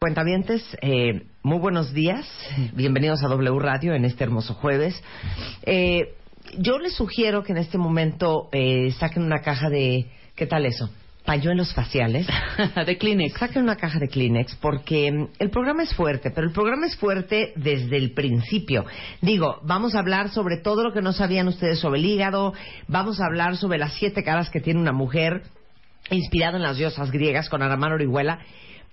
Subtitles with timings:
[0.00, 2.28] Cuentavientes, eh, muy buenos días.
[2.74, 5.02] Bienvenidos a W Radio en este hermoso jueves.
[5.64, 6.14] Eh,
[6.58, 10.06] yo les sugiero que en este momento eh, saquen una caja de...
[10.36, 10.90] ¿Qué tal eso?
[11.24, 12.26] Pañuelos faciales.
[12.86, 13.38] de Kleenex.
[13.38, 16.96] Saquen una caja de Kleenex porque mm, el programa es fuerte, pero el programa es
[16.96, 18.84] fuerte desde el principio.
[19.20, 22.54] Digo, vamos a hablar sobre todo lo que no sabían ustedes sobre el hígado,
[22.88, 25.42] vamos a hablar sobre las siete caras que tiene una mujer,
[26.10, 28.40] inspirado en las diosas griegas con Aramán Orihuela.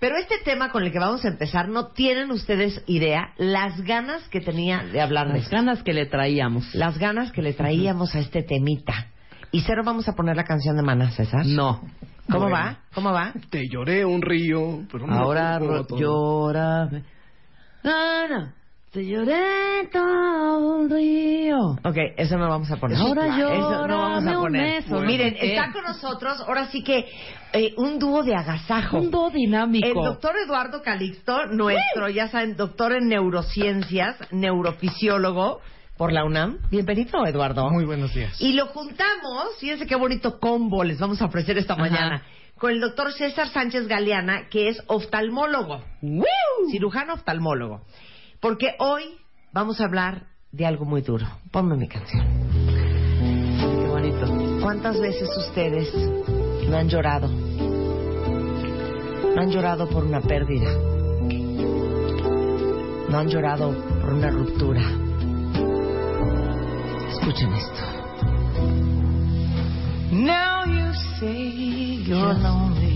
[0.00, 4.26] Pero este tema con el que vamos a empezar, no tienen ustedes idea las ganas
[4.30, 5.42] que tenía de hablarles.
[5.44, 6.74] Las ganas que le traíamos.
[6.74, 9.08] Las ganas que le traíamos a este temita.
[9.52, 11.44] Y cero vamos a poner la canción de Mana, César.
[11.44, 11.82] No.
[12.30, 12.54] ¿Cómo Bueno.
[12.56, 12.78] va?
[12.94, 13.34] ¿Cómo va?
[13.50, 16.88] Te lloré un río, pero no Ahora ro- llora.
[17.82, 18.52] No, no.
[18.92, 21.58] Te lloré todo un río.
[21.84, 22.98] Ok, eso no vamos a poner.
[22.98, 24.84] Ahora Eso no vamos a poner.
[25.06, 25.54] Miren, ¿Qué?
[25.54, 27.06] está con nosotros ahora sí que
[27.52, 28.98] eh, un dúo de agasajo.
[28.98, 29.86] Un do dinámico.
[29.86, 35.60] El doctor Eduardo Calixto, nuestro, ya saben, doctor en neurociencias, neurofisiólogo
[35.96, 36.58] por la UNAM.
[36.68, 37.70] Bienvenido, Eduardo.
[37.70, 38.40] Muy buenos días.
[38.40, 41.82] Y lo juntamos, fíjense qué bonito combo les vamos a ofrecer esta Ajá.
[41.82, 42.22] mañana,
[42.58, 45.80] con el doctor César Sánchez Galeana, que es oftalmólogo,
[46.72, 47.82] cirujano oftalmólogo.
[48.40, 49.02] Porque hoy
[49.52, 51.26] vamos a hablar de algo muy duro.
[51.50, 52.26] Ponme mi canción.
[53.60, 54.60] Qué bonito.
[54.62, 55.92] ¿Cuántas veces ustedes
[56.66, 57.28] no han llorado?
[59.34, 60.72] No han llorado por una pérdida.
[63.10, 64.82] No han llorado por una ruptura.
[67.10, 67.82] Escuchen esto.
[70.12, 72.89] Now you say you're lonely.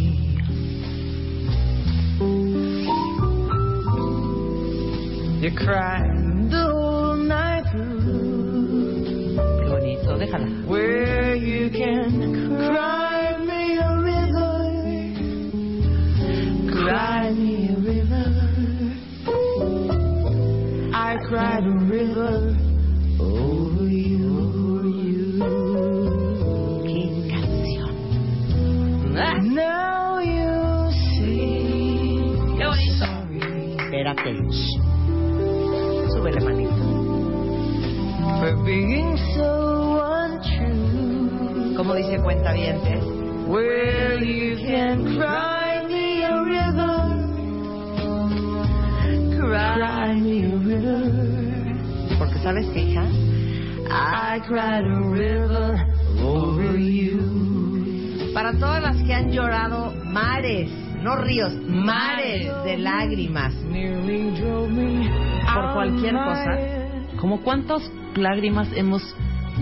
[5.45, 6.01] You cry
[6.49, 9.37] the whole night through.
[9.37, 10.17] Qué bonito.
[10.17, 10.47] Déjala.
[10.67, 14.73] Where you can cry me a river,
[16.73, 18.27] cry me a river.
[20.95, 22.57] I cried a river
[23.21, 25.43] over you.
[26.89, 27.93] Qué canción.
[29.55, 30.91] Now you
[31.21, 32.33] see.
[32.57, 33.09] Qué bonito.
[33.77, 34.74] Espérate.
[38.45, 41.75] For being so untrue.
[41.79, 42.53] Como dice cuenta
[43.49, 47.09] Where you can cry me a river.
[49.41, 52.19] Cry me a river.
[52.19, 53.07] Porque sabes que, hija,
[53.89, 55.81] I cried a river
[56.23, 58.31] over you.
[58.35, 60.71] Para todas las que han llorado mares,
[61.03, 63.55] no ríos, mares de lágrimas
[65.55, 66.59] por cualquier cosa.
[67.19, 69.03] ¿Cómo cuántas lágrimas hemos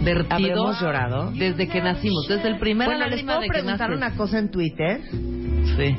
[0.02, 1.30] vertido Habremos llorado.
[1.32, 2.26] desde que nacimos?
[2.28, 3.96] Desde el primer Bueno, les puedo de que preguntar naces.
[3.96, 5.00] una cosa en Twitter.
[5.76, 5.96] Sí.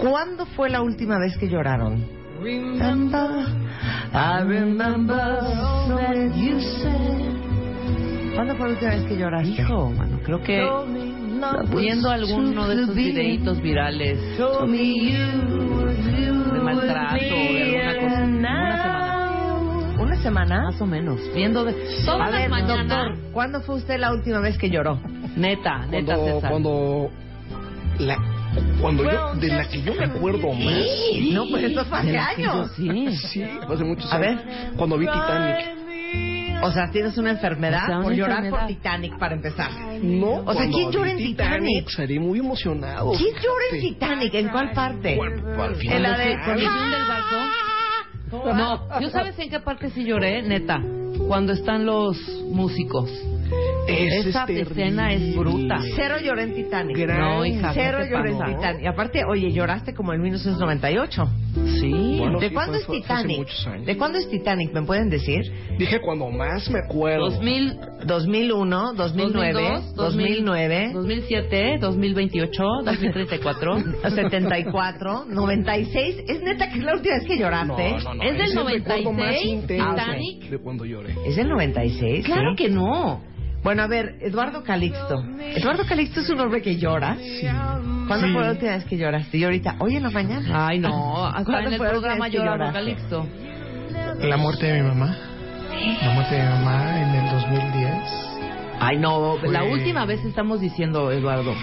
[0.00, 2.04] ¿Cuándo fue la última vez que lloraron?
[2.42, 3.46] Remember,
[4.12, 5.38] I remember
[5.88, 8.34] that you said.
[8.34, 9.62] ¿Cuándo fue la última vez que lloraste?
[9.62, 10.60] Hijo, mano, creo que
[11.76, 14.42] viendo alguno de esos videitos virales de
[16.60, 18.93] maltrato o de alguna cosa, una
[20.24, 23.98] semana, más o menos, viendo de A todas ver, las mañanas, doctor, ¿cuándo fue usted
[24.00, 24.98] la última vez que lloró?
[25.36, 26.50] neta, neta cuando, César.
[26.50, 27.10] cuando
[27.98, 28.16] la
[28.80, 30.84] cuando yo de la que yo me acuerdo más
[31.32, 32.70] No, pues eso fue hace años.
[32.76, 33.16] sí.
[33.16, 34.40] sí hace muchos A años
[34.76, 38.66] cuando vi Titanic O sea, tienes una enfermedad O sea, una por llorar por enfermedad.
[38.68, 39.70] Titanic para empezar.
[40.02, 41.88] no O sea, ¿quién llora en Titanic?
[41.88, 43.88] salí muy emocionado ¿Quién llora en Sí.
[43.88, 44.34] Titanic?
[44.34, 45.16] ¿En cuál parte?
[45.16, 46.24] Bueno, al final En la de...
[46.44, 47.36] Cuando se hunde el barco.
[48.30, 50.42] No, ¿yo sabes en qué parte sí lloré?
[50.42, 50.82] Neta,
[51.28, 52.16] cuando están los
[52.50, 53.10] músicos.
[53.86, 55.78] Es Esa escena es bruta.
[55.94, 56.96] Cero lloré en Titanic.
[56.96, 58.38] Gran- No, hija, Cero ¿qué te lloré en?
[58.56, 58.82] Titanic.
[58.82, 61.28] Y aparte, oye, lloraste como en 1998.
[61.80, 62.16] Sí.
[62.18, 63.38] Bueno, ¿De sí, cuándo fue- es Titanic?
[63.38, 63.86] muchos años.
[63.86, 64.72] ¿De cuándo es Titanic?
[64.72, 65.42] ¿Me pueden decir?
[65.78, 73.76] dije cuando más me acuerdo 2000, 2001, 2009, 2002, 2009, 2007, 2028, 2034.
[74.10, 76.16] 74, 96.
[76.28, 77.90] ¿Es neta que es la última vez que lloraste?
[77.92, 78.22] No, no, no.
[78.22, 80.50] ¿Es del es el recuerdo más 96, intenso Titanic?
[80.50, 81.14] de cuando lloré.
[81.26, 82.24] ¿Es del 96?
[82.24, 82.64] Claro sí?
[82.64, 83.20] que no.
[83.64, 85.24] Bueno, a ver, Eduardo Calixto.
[85.40, 87.16] Eduardo Calixto es un hombre que llora.
[88.06, 88.32] ¿Cuándo Sí.
[88.34, 89.38] fue la última vez que lloraste?
[89.38, 90.68] Y ahorita, hoy en la mañana.
[90.68, 91.24] Ay, no.
[91.26, 92.72] Hasta ¿Cuándo en el programa lloraba?
[92.72, 93.26] Calixto.
[94.20, 95.16] La muerte de mi mamá.
[96.02, 97.94] La muerte de mi mamá en el 2010.
[98.80, 99.36] Ay, no.
[99.40, 101.54] Fue- La última vez estamos diciendo, Eduardo.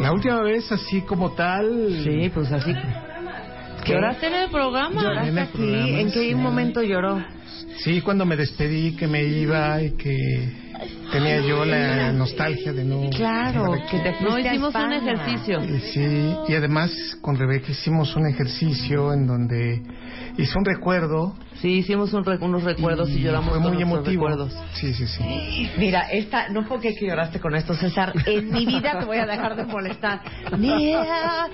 [0.00, 2.02] La última vez así como tal.
[2.04, 2.72] Sí, pues así.
[3.84, 5.02] ¿Lloraste en el programa?
[5.02, 5.56] ¿Lloraste en el aquí?
[5.56, 6.34] programa, ¿En qué sí.
[6.34, 7.20] momento lloró?
[7.78, 10.67] Sí, cuando me despedí, que me iba y que
[11.12, 13.08] tenía yo la nostalgia de no.
[13.10, 14.96] Claro, que te fuiste No, a hicimos un España.
[14.98, 15.64] ejercicio.
[15.64, 16.90] Y sí, y además
[17.20, 19.82] con Rebeca hicimos un ejercicio en donde
[20.36, 21.34] hizo un recuerdo.
[21.60, 24.28] Sí, hicimos un re- unos recuerdos y, lloramos Fue muy emotivo.
[24.28, 24.54] recuerdos.
[24.74, 25.70] Sí, sí, sí.
[25.78, 28.12] Mira, esta, no puedo creer que lloraste con esto, César.
[28.26, 30.20] En mi vida te voy a dejar de molestar.
[30.56, 31.48] Near,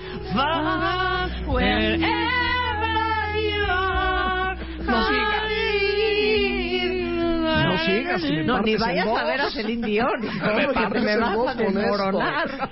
[7.75, 8.21] No sigas.
[8.45, 10.21] No si ni vayas a ver a Celine Dion,
[11.05, 12.69] Me vas a desmoronar.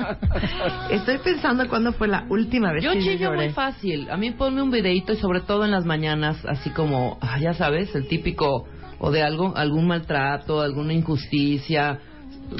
[0.90, 3.36] Estoy pensando cuándo fue la última vez Yo que yo chillo lloré.
[3.46, 4.10] muy fácil.
[4.10, 7.54] A mí ponme un videito y sobre todo en las mañanas, así como, ah, ya
[7.54, 8.66] sabes, el típico,
[8.98, 11.98] o de algo, algún maltrato, alguna injusticia,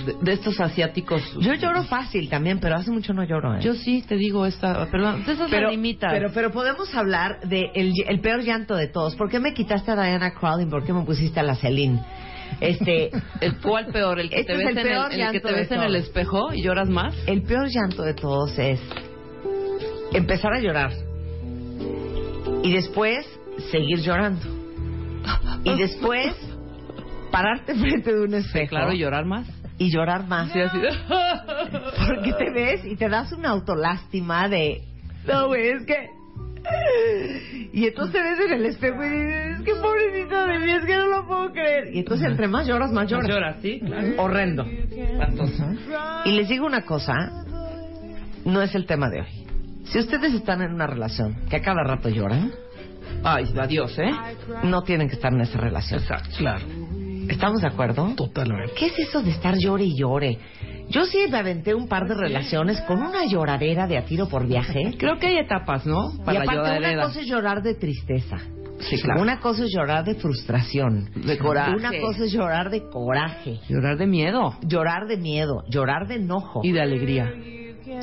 [0.07, 1.23] de, de estos asiáticos.
[1.41, 3.57] Yo lloro fácil también, pero hace mucho no lloro.
[3.57, 3.61] ¿eh?
[3.63, 6.13] Yo sí te digo esta, perdón, de esas pero, limitas.
[6.13, 9.15] pero, pero podemos hablar de el, el peor llanto de todos.
[9.17, 10.67] ¿Por qué me quitaste a Diana Crowley?
[10.67, 12.01] ¿Por qué me pusiste a la Celine?
[12.61, 13.11] Este,
[13.41, 14.21] ¿El cuál peor?
[14.21, 15.97] ¿El que Este te es ves, el en, el, el que te ves en el
[15.97, 17.15] espejo y lloras más?
[17.27, 18.81] el peor llanto de todos es
[20.13, 20.93] empezar a llorar
[22.63, 23.27] y después
[23.71, 24.41] seguir llorando
[25.65, 26.35] y después
[27.33, 29.47] pararte frente de un espejo Claro, y llorar más.
[29.79, 30.79] Y llorar más Sí, así.
[32.07, 34.83] porque te ves y te das una autolástima de
[35.27, 36.11] no güey es que
[37.73, 40.85] y entonces te ves en el espejo y dices es que pobrecito de mí es
[40.85, 44.07] que no lo puedo creer y entonces entre más lloras más lloras Lloras, sí, claro.
[44.19, 44.65] horrendo
[46.25, 47.15] y les digo una cosa,
[48.45, 49.47] no es el tema de hoy.
[49.85, 52.51] Si ustedes están en una relación que a cada rato lloran,
[53.23, 54.11] Ay, adiós, ¿eh?
[54.65, 56.01] no tienen que estar en esa relación.
[56.39, 56.65] Claro,
[57.29, 58.15] ¿Estamos de acuerdo?
[58.17, 58.73] totalmente.
[58.79, 60.39] ¿Qué es eso de estar llore y llore?
[60.89, 64.47] Yo sí me aventé un par de relaciones con una lloradera de a tiro por
[64.47, 64.95] viaje.
[64.99, 66.13] Creo que hay etapas, ¿no?
[66.15, 67.03] y Para la aparte, una lloradera.
[67.03, 68.37] cosa es llorar de tristeza.
[68.79, 69.23] Sí, claro.
[69.23, 71.09] Una cosa es llorar de frustración.
[71.15, 71.73] De coraje.
[71.77, 73.59] Una cosa es llorar de coraje.
[73.69, 75.65] Llorar de miedo Llorar de miedo.
[75.71, 76.61] Llorar de enojo.
[76.63, 77.33] y de alegría.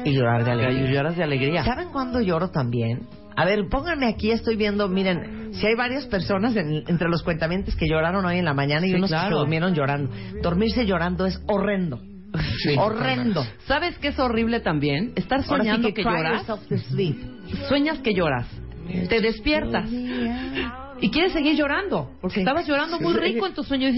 [0.06, 0.92] y llorar de alegría.
[0.92, 1.64] Lloras de alegría.
[1.64, 3.08] ¿Saben cuándo lloro también?
[3.36, 7.76] A ver, pónganme aquí, estoy viendo, miren, si hay varias personas en- entre los cuentamientos
[7.76, 10.12] que lloraron hoy en la mañana y Sí, unos que se durmieron llorando.
[10.42, 12.02] Dormirse llorando es horrendo.
[12.64, 12.76] Sí.
[12.80, 13.46] horrendo.
[13.68, 15.14] ¿Sabes qué es horrible también?
[15.16, 16.48] Estar soñando que que, lloras.
[17.68, 18.48] Sueñas que lloras.
[19.08, 19.88] Te despiertas.
[21.00, 22.12] Y quieres seguir llorando.
[22.22, 23.90] Porque estabas llorando muy rico en tu sueño.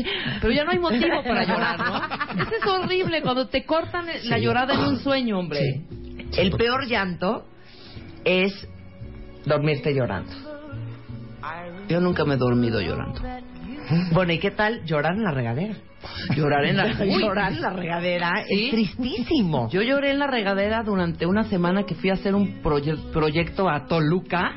[0.42, 2.42] Pero ya no hay motivo para llorar, ¿no?
[2.44, 5.84] Eso es horrible cuando te cortan la llorada en un sueño, hombre.
[6.38, 7.46] El peor llanto
[8.26, 8.52] es
[9.46, 10.32] dormirte llorando.
[11.88, 13.22] Yo nunca me he dormido llorando.
[14.12, 15.76] Bueno, ¿y qué tal llorar en la regadera?
[16.36, 16.86] Llorar en la...
[17.02, 17.20] Uy.
[17.22, 18.66] llorar en la regadera ¿Sí?
[18.66, 19.70] es tristísimo.
[19.70, 23.70] Yo lloré en la regadera durante una semana que fui a hacer un proye- proyecto
[23.70, 24.54] a Toluca.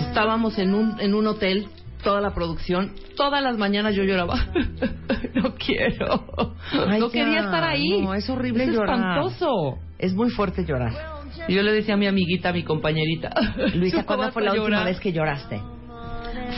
[0.00, 1.66] Estábamos en un, en un hotel,
[2.02, 2.92] toda la producción.
[3.16, 4.34] Todas las mañanas yo lloraba.
[5.34, 6.24] no quiero.
[6.88, 8.00] Ay, no ya, quería estar ahí.
[8.02, 8.96] no, es horrible es llorar.
[8.96, 9.78] espantoso.
[9.98, 10.92] Es muy fuerte llorar.
[11.48, 13.30] Y yo le decía a mi amiguita, a mi compañerita.
[13.74, 14.84] Luisa, "Tú ¿cuándo fue la última llorar".
[14.86, 15.60] vez que lloraste?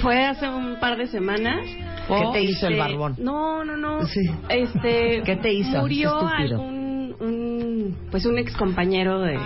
[0.02, 1.60] Fue hace un par de semanas.
[2.08, 3.14] ¿Qué te hizo el barbón?
[3.18, 4.04] No, no, no.
[4.06, 4.20] Sí.
[4.48, 5.80] Este, ¿Qué te hizo?
[5.80, 6.56] Murió Estúpido.
[6.60, 6.80] algún
[7.20, 9.38] un, pues un ex compañero de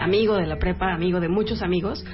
[0.00, 2.04] amigo de la prepa, amigo de muchos amigos.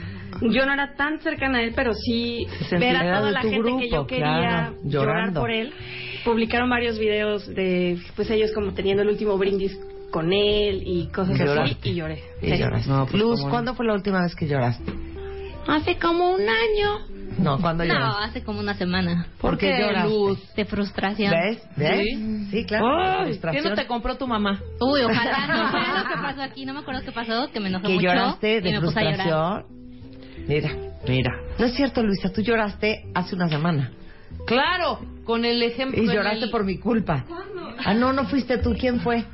[0.41, 3.77] Yo no era tan cercana a él, pero sí Se ver a toda la gente
[3.79, 5.73] que yo quería claro, llorar por él.
[6.25, 9.79] Publicaron varios videos de pues ellos como teniendo el último brindis
[10.11, 12.23] con él y cosas así y lloré.
[12.41, 12.57] Y Sí.
[12.59, 12.89] lloraste.
[12.89, 13.41] No, pues, Luz.
[13.49, 14.93] ¿cuándo fue la última vez que lloraste?
[15.67, 17.12] Hace como un año.
[17.39, 18.25] No, ¿cuándo No, lloraste?
[18.25, 19.27] hace como una semana.
[19.41, 20.09] ¿Por qué lloraste?
[20.11, 20.55] Luz?
[20.55, 21.31] De frustración.
[21.33, 21.63] ¿Ves?
[21.77, 22.05] ¿Ves?
[22.05, 22.47] Sí.
[22.51, 22.87] Sí, claro.
[23.23, 24.61] Ay, ¿Qué no te compró tu mamá?
[24.81, 26.65] Uy, ojalá no fuera lo que pasó aquí.
[26.67, 28.07] No me acuerdo qué pasó, que me enojé que mucho.
[28.07, 28.93] lloraste y de me a llorar.
[28.93, 29.65] frustración.
[30.47, 30.71] Mira,
[31.07, 31.33] mira.
[31.59, 33.93] No es cierto, Luisa, tú lloraste hace una semana.
[34.47, 36.03] Claro, con el ejemplo.
[36.03, 37.25] Y lloraste el- por mi culpa.
[37.85, 38.75] Ah, no, no fuiste tú.
[38.79, 39.25] ¿Quién fue?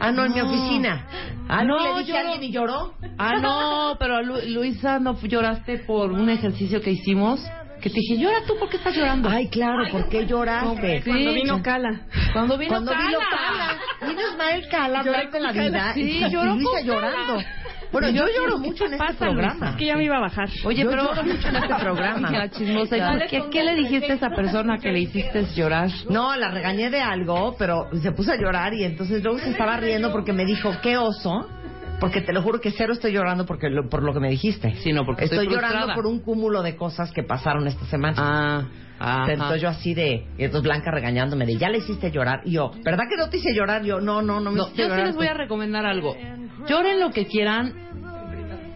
[0.00, 1.06] Ah, no, en mi oficina.
[1.48, 2.94] Ah, no, le dije a alguien y lloró.
[3.18, 7.40] Ah, no, pero Lu- Luisa, ¿no lloraste por un ejercicio que hicimos?
[7.80, 9.28] Que te dije, llora tú, ¿por qué estás llorando?
[9.28, 11.02] Ay, claro, ¿por qué lloraste?
[11.04, 12.00] Cuando vino Cala.
[12.32, 13.06] Cuando vino Cuando Cala.
[13.06, 13.78] vino Cala,
[14.08, 15.68] vino Ismael Cala Lloré hablarte con la Cala.
[15.68, 17.38] vida Sí, y, lloró Luisa con llorando.
[17.92, 19.70] Bueno, yo ¿qué- lloro mucho en este programa.
[19.70, 20.48] Es que ya me iba a bajar.
[20.64, 22.30] Oye, Yo pero lloro mucho en este programa.
[22.30, 22.96] La chismosa.
[22.96, 25.88] ¿Y por ¿Qué, ¿Qué le dijiste a esa persona que le hiciste llorar?
[26.10, 29.76] No, la regañé de algo, pero se puso a llorar y entonces luego se estaba
[29.78, 31.48] riendo porque me dijo, qué oso.
[32.00, 34.76] Porque te lo juro que cero estoy llorando porque lo- por lo que me dijiste.
[34.76, 35.94] Sí, no, porque estoy llorando frustrada.
[35.96, 38.14] por un cúmulo de cosas que pasaron esta semana.
[38.18, 38.64] Ah,
[38.98, 39.32] ajá.
[39.32, 42.42] Entonces yo así de, y entonces Blanca regañándome de, ya le hiciste llorar.
[42.44, 43.82] Y yo, ¿verdad que no te hice llorar?
[43.84, 45.06] Yo, no, no, no me No, hiciste yo sí llorar.
[45.06, 46.16] les voy a recomendar algo.
[46.68, 47.72] Lloren lo que quieran.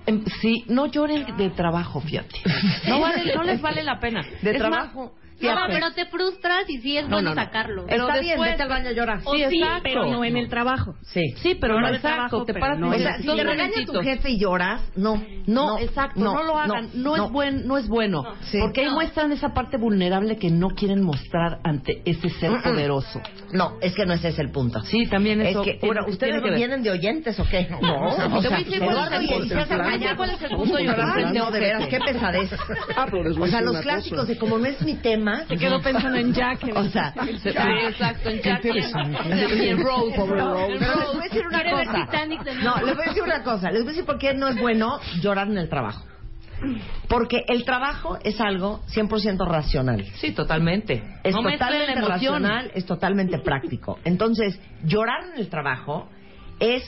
[0.07, 2.41] Em, Sí, no lloren de trabajo, fíjate.
[2.89, 4.23] No, vale, no les vale la pena.
[4.43, 5.13] De Es trabajo.
[5.15, 5.73] más, No, Fíjate.
[5.73, 7.43] pero te frustras y sí es No, bueno no, no.
[7.43, 7.85] sacarlo.
[7.89, 9.21] Pero Está bien, después- vete al baño a llorar.
[9.25, 9.81] O Sí, sí, exacto.
[9.83, 10.95] pero no en el trabajo.
[11.03, 11.21] Sí.
[11.37, 12.15] Sí, pero No no, de exacto.
[12.17, 15.23] trabajo, te pero paras no O sea, si te regaña tu jefe y lloras, no.
[15.47, 18.59] No, exacto, no, lo hagan, no, es buen, no es bueno, Sí.
[18.61, 22.63] porque ahí muestran esa parte vulnerable que no quieren mostrar ante ese ser Mm-mm.
[22.63, 23.21] poderoso.
[23.53, 24.81] No, es que no ese es el punto.
[24.83, 25.63] Sí, también Es eso.
[25.63, 26.59] que, tiene- bueno, ¿ustedes tiene que ver.
[26.59, 27.69] vienen de oyentes o qué?
[27.81, 29.83] No, O sea, te voy a decir cuál Eduardo es y el Elisa se punto.
[29.83, 30.17] rayan.
[30.17, 31.99] ¿Cuál es el punto de llorar No, de veras, jefe?
[31.99, 32.51] qué pesadez.
[32.97, 34.33] Ah, pero les voy O sea, decir los una clásicos cosa.
[34.33, 35.32] de como no es mi tema.
[35.49, 36.65] Se quedó pensando en Jack.
[36.65, 37.51] en- O sea, Sí,
[37.89, 38.69] exacto, en Jack y
[39.69, 40.15] en- Rose.
[40.17, 41.07] Pero les Rose.
[41.13, 42.05] voy a decir una Quiere ver cosa.
[42.07, 42.71] Titanic de nuevo.
[42.81, 43.71] No, les voy a decir una cosa.
[43.71, 46.05] Les voy a decir por qué no es bueno llorar en el trabajo.
[47.09, 50.05] Porque el trabajo es algo 100% racional.
[50.17, 51.03] Sí, totalmente.
[51.25, 52.09] Es no totalmente la emoción.
[52.09, 53.99] racional, es totalmente práctico.
[54.05, 56.09] Entonces, llorar en el trabajo
[56.61, 56.85] es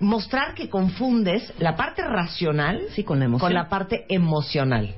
[0.00, 4.94] mostrar que confundes la parte racional Sí, con la con la parte emocional.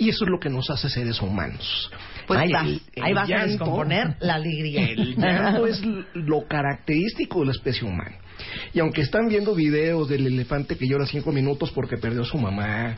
[0.00, 1.90] Y eso es lo que nos hace seres humanos.
[2.26, 4.88] Pues ahí vas, el ahí vas a descomponer la alegría.
[4.90, 5.80] El llanto es
[6.14, 8.16] lo característico de la especie humana.
[8.72, 12.38] Y aunque están viendo videos del elefante que llora cinco minutos porque perdió a su
[12.38, 12.94] mamá,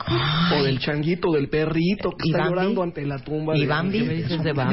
[0.57, 2.49] o del changuito, del perrito que ¿Y está Bambi?
[2.55, 3.97] llorando ante la tumba ¿Y de, Bambi?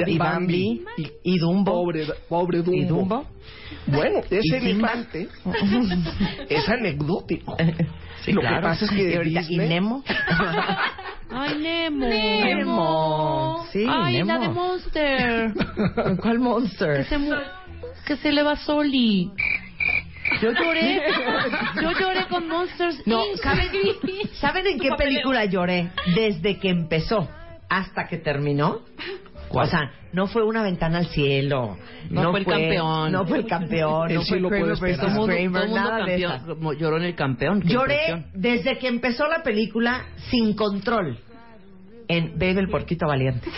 [0.07, 0.85] ¿Y Bambi?
[0.99, 1.73] y- ¿Y Dumbo?
[1.73, 2.77] Pobre, pobre Dumbo.
[2.81, 3.27] ¿Y Dumbo?
[3.89, 5.27] Bueno, ¿Y ese elefante
[6.49, 7.57] es anecdótico.
[8.25, 8.57] Sí, Lo claro.
[8.57, 10.05] que pasa es que Y ahorita, ¿y Disney- Nemo?
[11.31, 12.07] Ay, Nemo.
[12.07, 13.67] Nemo.
[13.73, 14.33] Sí, Ay, Nemo.
[14.33, 15.53] la de Monster.
[16.21, 17.05] ¿Cuál que, monster?
[17.07, 17.35] se mu-
[18.07, 19.31] que se le va Soli.
[20.43, 21.03] Yo lloré.
[21.83, 23.37] Yo lloré con Monsters No, Inc.
[23.43, 23.69] ¿saben,
[24.35, 25.91] ¿saben en qué película lloré?
[26.15, 27.29] Desde que empezó
[27.69, 28.81] hasta que terminó.
[29.51, 29.67] ¿Cuál?
[29.67, 31.77] O sea, no fue una ventana al cielo.
[32.09, 33.13] No fue el campeón.
[33.13, 34.09] No fue el campeón.
[34.11, 36.43] Él no fue Kramer versus Todo mundo, todo Kramer, mundo nada de campeón- esas.
[36.47, 37.63] como lloró en el campeón.
[37.63, 38.27] Lloré impresión.
[38.35, 41.19] desde que empezó la película sin control
[42.11, 43.49] en Bebe el porquito valiente.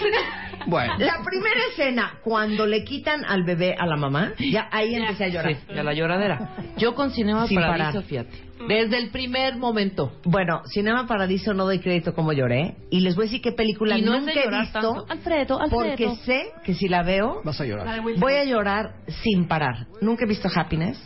[0.67, 5.25] Bueno, La primera escena, cuando le quitan al bebé a la mamá, ya ahí empecé
[5.25, 5.55] a llorar.
[5.55, 6.51] Sí, ya la lloradera.
[6.77, 8.05] Yo con Cinema Sin Paradiso, parar.
[8.05, 8.53] fíjate.
[8.69, 10.13] Desde el primer momento.
[10.25, 12.77] Bueno, Cinema Paradiso no doy crédito como lloré.
[12.91, 14.73] Y les voy a decir qué película Y no es nunca he visto.
[14.81, 15.07] tanto.
[15.09, 15.69] Alfredo, Alfredo.
[15.71, 18.01] Porque sé que si la veo, vas a llorar.
[18.19, 18.93] voy a llorar
[19.25, 19.87] sin parar.
[20.01, 20.97] Nunca he visto Happiness.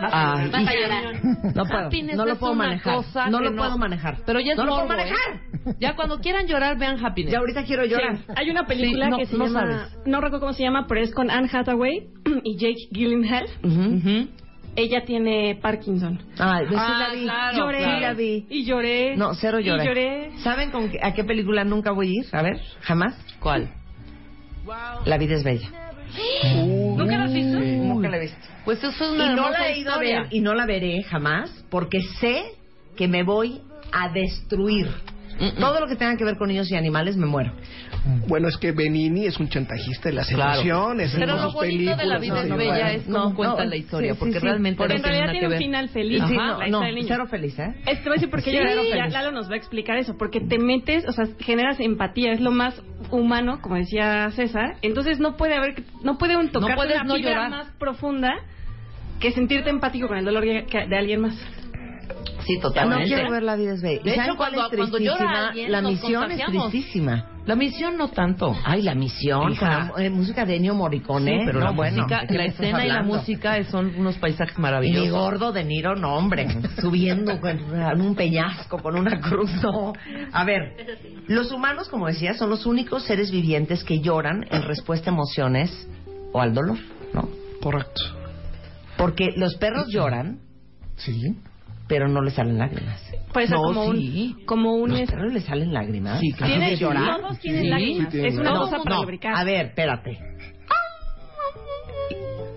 [0.00, 1.24] Ay, Vas a llorar.
[1.54, 2.94] no puedo, Happiness no lo puedo manejar.
[2.96, 4.18] cosa No lo no- puedo manejar.
[4.26, 4.96] Pero ya es no lo puedo morbo, ¿eh?
[5.06, 5.76] manejar.
[5.80, 7.32] Ya cuando quieran llorar, vean Happiness.
[7.32, 8.18] Ya ahorita quiero llorar.
[8.18, 9.98] Sí, Hay una película Sí, no- que se no llama, sabes.
[10.06, 12.08] no recuerdo cómo se llama, pero es con Anne Hathaway
[12.44, 13.46] y Jake Gyllenhaal.
[13.62, 14.28] Ujú.
[14.76, 16.18] Ella tiene Parkinson.
[16.38, 17.22] Ay, pues sí Ah, la vi.
[17.22, 18.46] claro, lloré Sí la vi.
[18.50, 19.16] y lloré.
[19.16, 19.84] No, cero lloré.
[19.84, 20.30] Y lloré.
[20.42, 22.26] ¿Saben con qué- a qué película nunca voy a ir?
[22.32, 23.14] A ver, jamás.
[23.40, 23.70] ¿Cuál?
[25.06, 25.68] La vida es bella.
[26.96, 27.58] ¿Nunca la has visto?
[28.04, 28.38] Nunca la he visto.
[28.64, 30.66] Pues eso es Y una no hermosa la he ido a ver y no la
[30.66, 32.44] veré jamás porque sé
[32.96, 34.88] que me voy a destruir.
[35.58, 37.52] Todo lo que tenga que ver con niños y animales me muero.
[38.28, 40.60] Bueno, es que Benini es un chantajista de las Claro.
[40.60, 41.14] emociones.
[41.18, 43.70] Pero lo bonito de la vida no, es no, bella es cómo No, cuentan no,
[43.70, 45.58] la historia, sí, porque realmente Porque no en realidad tiene un ver.
[45.58, 46.20] final feliz.
[46.22, 46.34] Ajá,
[46.68, 47.74] no, no, cero feliz, ¿eh?
[47.86, 49.06] Es, te voy a decir porque ya.
[49.08, 52.50] Lalo nos va a explicar eso, porque te metes, o sea, generas empatía, es lo
[52.50, 52.80] más
[53.10, 54.76] humano, como decía César.
[54.82, 57.50] Entonces no puede haber, no puede un tocar puedes una no fibra llorar.
[57.50, 58.34] más profunda
[59.18, 61.34] que sentirte empático con el dolor de alguien más.
[62.46, 63.06] Sí, No totalmente.
[63.06, 64.02] quiero ver la vida es bella.
[64.02, 65.48] De ¿Y saben hecho, cuál cuando- es cuando llora tristísima?
[65.48, 67.30] alguien, la misión es tristísima.
[67.46, 68.56] La misión no tanto.
[68.64, 69.90] Ay, la misión, Hija.
[69.90, 71.40] con la, eh, música de Ennio Morricone.
[71.40, 74.16] Sí, pero no, la bueno, música, ¿de qué la escena y la música son unos
[74.16, 75.04] paisajes Y maravillosos.
[75.04, 76.48] mi gordo de Niro, no, hombre,
[76.80, 79.92] subiendo con en un peñasco con una cruz, no.
[80.32, 80.74] A ver,
[81.28, 85.86] los humanos, como decía, son los únicos seres vivientes que lloran en respuesta a emociones
[86.32, 86.78] o al dolor,
[87.12, 87.28] ¿no?
[87.60, 88.02] Correcto.
[88.96, 90.38] Porque los perros lloran,
[90.96, 91.34] Sí.
[91.88, 93.00] Pero no les salen lágrimas.
[93.32, 94.34] Puede ser No, como sí.
[94.38, 96.20] un, como un ¿Los perros les salen lágrimas?
[96.20, 96.52] Sí, claro.
[96.52, 97.20] tiene, ¿De llorar?
[97.20, 98.08] todos tienen Sí, lágrimas.
[98.10, 99.34] tienen es una No, cosa para no, lubricar.
[99.36, 100.18] A ver, espérate.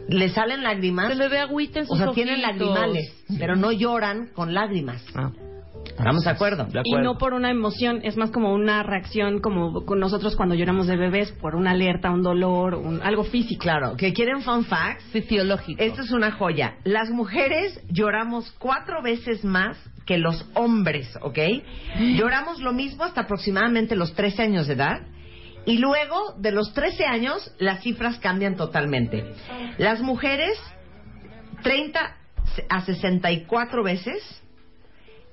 [0.10, 1.10] ¿Le salen lágrimas?
[1.10, 2.52] Se le ve agüita en O sus sea, tienen ojitos.
[2.68, 5.04] lagrimales, pero no lloran con lágrimas.
[5.16, 5.32] Ah.
[5.98, 6.66] Estamos de acuerdo.
[6.66, 10.54] De Y no por una emoción, es más como una reacción como con nosotros cuando
[10.54, 13.64] lloramos de bebés, por una alerta, un dolor, un, algo físico.
[13.64, 15.04] Claro, que quieren fun facts.
[15.12, 15.82] Fisiológico.
[15.82, 16.76] Esto es una joya.
[16.84, 21.40] Las mujeres lloramos cuatro veces más que los hombres, ¿ok?
[22.16, 25.02] Lloramos lo mismo hasta aproximadamente los 13 años de edad.
[25.66, 29.34] Y luego, de los 13 años, las cifras cambian totalmente.
[29.78, 30.58] Las mujeres,
[31.64, 32.16] 30
[32.70, 34.44] a 64 veces,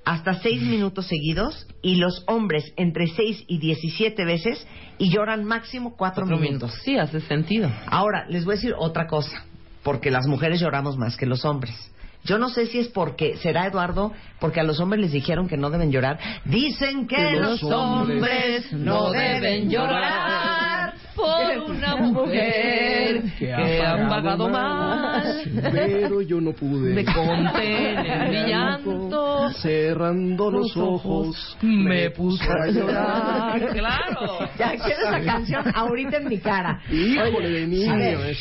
[0.05, 1.67] hasta 6 minutos seguidos.
[1.81, 4.65] Y los hombres, entre 6 y 17 veces,
[4.97, 6.73] y lloran máximo 4 Cuatro minutos.
[6.83, 7.69] Sí, hace sentido.
[7.87, 9.45] Ahora, les voy a decir otra cosa,
[9.83, 11.75] porque las mujeres lloramos más que los hombres.
[12.25, 15.57] Yo no sé si es porque, será Eduardo, porque a los hombres les dijeron que
[15.57, 16.19] no deben llorar.
[16.45, 24.49] Dicen que, Que los los hombres no deben llorar por una mujer que ha pagado
[24.49, 25.43] mal.
[25.71, 26.95] Pero yo no pude.
[26.95, 29.51] De contener mi llanto.
[29.61, 33.67] Cerrando los ojos, Me puse a llorar.
[33.71, 34.49] Claro.
[34.57, 36.81] Ya quiero esa canción ahorita en mi cara.
[36.89, 37.95] Híjole de niño.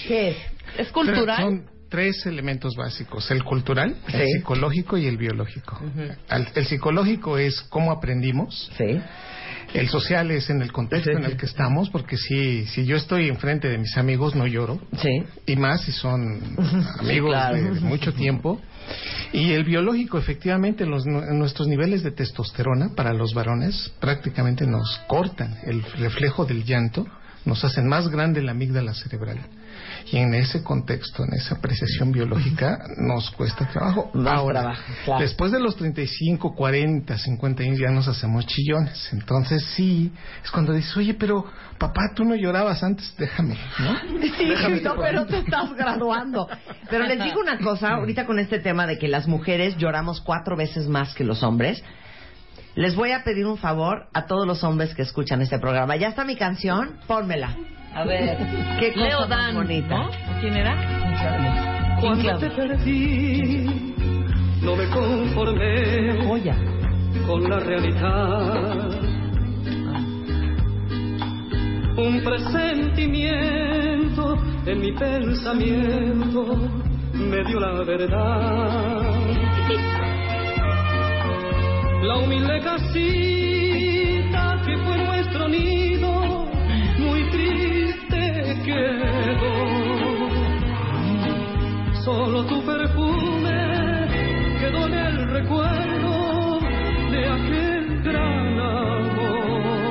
[0.08, 0.36] ¿qué es?
[0.78, 1.36] Es cultural.
[1.36, 5.80] Son tres elementos básicos, el cultural, el psicológico y el biológico.
[6.28, 9.00] Al- el psicológico es cómo aprendimos, Sí.
[9.74, 12.96] el social es en el contexto Sí, en el que estamos, porque si, si yo
[12.96, 15.22] estoy enfrente de mis amigos no lloro, Sí.
[15.46, 16.40] y más si son
[16.98, 17.56] amigos claro.
[17.74, 18.60] de mucho tiempo.
[19.32, 24.98] Y el biológico, efectivamente, los, nu- nuestros niveles de testosterona para los varones prácticamente nos
[25.06, 27.06] cortan el reflejo del llanto,
[27.44, 29.38] nos hacen más grande la amígdala cerebral.
[30.12, 34.11] Y en ese contexto, en esa apreciación biológica, nos cuesta trabajo.
[34.26, 35.20] Ahora, trabajo, claro.
[35.23, 39.08] después de los 35, 40, 50 años ya nos hacemos chillones.
[39.12, 40.12] Entonces sí,
[40.44, 41.46] es cuando dices, oye, pero
[41.78, 43.99] papá, tú no llorabas antes, déjame, ¿no?
[44.20, 46.49] Sí, no, pero te estás graduando.
[46.90, 50.56] Pero les digo una cosa, ahorita con este tema de que las mujeres lloramos cuatro
[50.56, 51.82] veces más que los hombres,
[52.75, 55.96] les voy a pedir un favor a todos los hombres que escuchan este programa.
[55.96, 57.56] Ya está mi canción, pónmela.
[57.94, 58.36] A ver.
[58.80, 59.96] Qué cosa Leo Dan, bonita.
[59.98, 60.10] ¿no?
[60.40, 61.96] ¿Quién era?
[62.00, 63.94] Cuando te perdí,
[64.62, 66.56] no me conformé Joya.
[67.26, 68.90] con la realidad.
[71.96, 74.36] Un presentimiento
[74.66, 76.44] en mi pensamiento
[77.14, 79.14] me dio la verdad.
[82.02, 86.24] La humilde casita que fue nuestro nido,
[88.64, 89.54] quedó.
[92.04, 94.06] Solo tu perfume
[94.60, 96.60] quedó en el recuerdo
[97.10, 99.84] de aquel gran amor.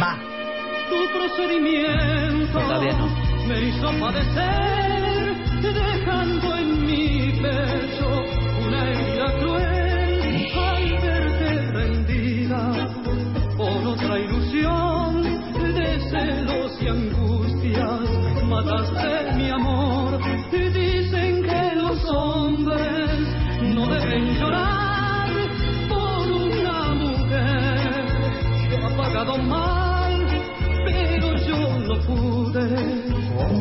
[0.00, 0.18] Va.
[0.90, 3.08] Tu procedimiento no.
[3.48, 8.08] me hizo padecer, dejando en mi pecho
[8.66, 9.05] una
[18.56, 20.18] Mataste mi amor
[20.50, 23.10] y dicen que los hombres
[23.74, 25.28] no deben llorar
[25.90, 28.06] por una mujer
[28.70, 30.26] que ha pagado mal,
[30.86, 33.04] pero yo no pude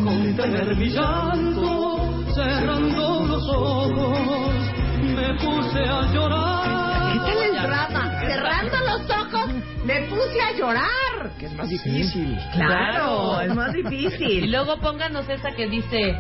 [0.05, 4.55] contener mi llanto, cerrando los ojos,
[5.01, 7.11] me puse a llorar.
[7.11, 8.21] ¿Qué tal el drama?
[8.21, 11.04] Cerrando los ojos, me puse a llorar.
[11.45, 12.37] Es más difícil.
[12.53, 14.51] Claro, es más Y difícil.
[14.51, 16.15] luego pónganos esa que dice...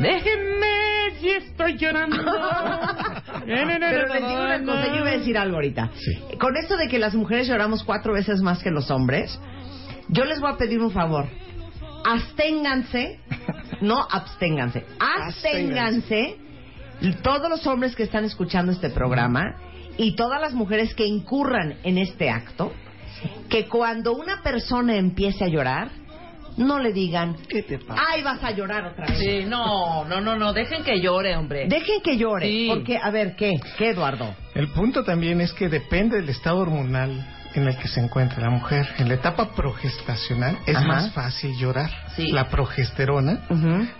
[0.00, 2.16] Déjenme si estoy llorando.
[3.46, 5.90] Pero les digo una cosa, yo iba a decir algo ahorita.
[6.38, 9.38] Con esto de que las mujeres lloramos cuatro veces más que los hombres,
[10.08, 11.26] yo les voy a pedir un favor.
[12.04, 13.20] Absténganse,
[13.80, 16.36] no absténganse, absténganse
[17.22, 19.56] todos los hombres que están escuchando este programa
[19.96, 22.72] y todas las mujeres que incurran en este acto,
[23.48, 25.90] que cuando una persona empiece a llorar,
[26.56, 28.00] no le digan, ¿Qué te pasa?
[28.10, 29.18] ay, vas a llorar otra vez.
[29.18, 31.66] Sí, no, no, no, no, dejen que llore, hombre.
[31.68, 32.66] Dejen que llore, Sí.
[32.72, 33.60] porque, a ver, ¿qué?
[33.76, 34.34] ¿Qué, Eduardo?
[34.54, 38.50] El punto también es que depende del estado hormonal en el que se encuentra la
[38.50, 38.86] mujer.
[38.98, 40.86] En la etapa progestacional es Ajá.
[40.86, 41.90] más fácil llorar.
[42.14, 42.30] Sí.
[42.32, 43.40] La progesterona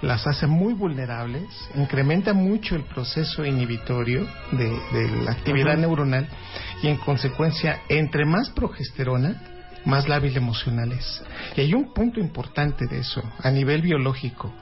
[0.02, 6.26] las hace muy vulnerables, incrementa mucho el proceso inhibitorio de, de la actividad neuronal
[6.82, 9.42] y en consecuencia, entre más progesterona,
[9.84, 11.22] más lábil emocional es.
[11.56, 14.52] Y hay un punto importante de eso, a nivel biológico.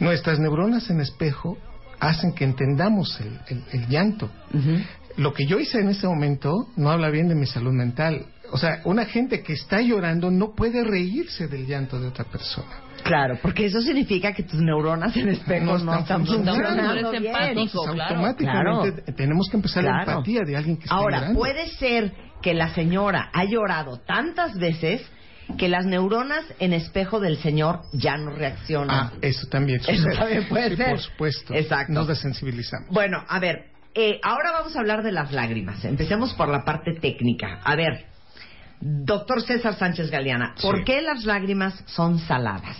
[0.00, 1.56] Nuestras neuronas en espejo
[2.00, 4.30] hacen que entendamos el, el- el llanto.
[5.16, 8.26] lo que yo hice en ese momento no habla bien de mi salud mental.
[8.52, 12.80] O sea, una gente que está llorando no puede reírse del llanto de otra persona.
[13.04, 16.82] Claro, porque eso significa que tus neuronas en espejo no, No están están funcionando.
[16.82, 17.26] No eres bien.
[17.26, 17.60] empático.
[17.60, 18.14] Entonces, claro.
[18.16, 21.38] automáticamente tenemos que empezar la empatía de alguien que está Ahora, llorando.
[21.38, 25.02] puede ser que la señora ha llorado tantas veces
[25.58, 28.90] que las neuronas en espejo del señor ya no reaccionan.
[28.90, 30.16] Ah, eso también Eso sucede.
[30.16, 30.90] también puede Sí, ser.
[30.90, 31.54] Por supuesto.
[31.54, 31.92] Exacto.
[31.92, 32.88] Nos desensibilizamos.
[32.90, 35.84] Bueno, a ver, eh, ahora vamos a hablar de las lágrimas.
[35.84, 37.60] Empecemos por la parte técnica.
[37.62, 38.06] A ver,
[38.80, 40.84] doctor César Sánchez Galeana, ¿por Sí.
[40.84, 42.76] qué las lágrimas son saladas?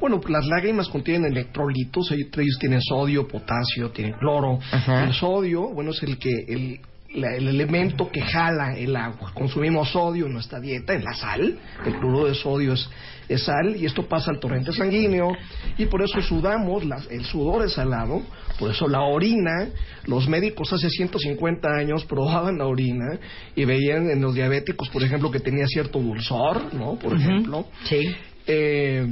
[0.00, 4.58] Bueno, las lágrimas contienen electrolitos, ellos ellos tienen sodio, potasio, tienen cloro.
[4.72, 5.04] Ajá.
[5.04, 6.80] El sodio, bueno, es el que el,
[7.14, 9.32] la- el elemento que jala el agua.
[9.34, 11.58] Consumimos sodio en nuestra dieta, en la sal.
[11.84, 12.88] El cloruro de sodio es,
[13.28, 15.32] es sal y esto pasa al torrente sanguíneo
[15.78, 18.22] y por eso sudamos, la- el sudor es salado,
[18.58, 19.68] por eso la orina,
[20.06, 23.18] los médicos hace 150 años probaban la orina
[23.56, 26.96] y veían en los diabéticos, por ejemplo, que tenía cierto dulzor, ¿no?
[26.96, 27.66] Por ejemplo.
[27.84, 28.14] Sí.
[28.46, 29.06] Eh,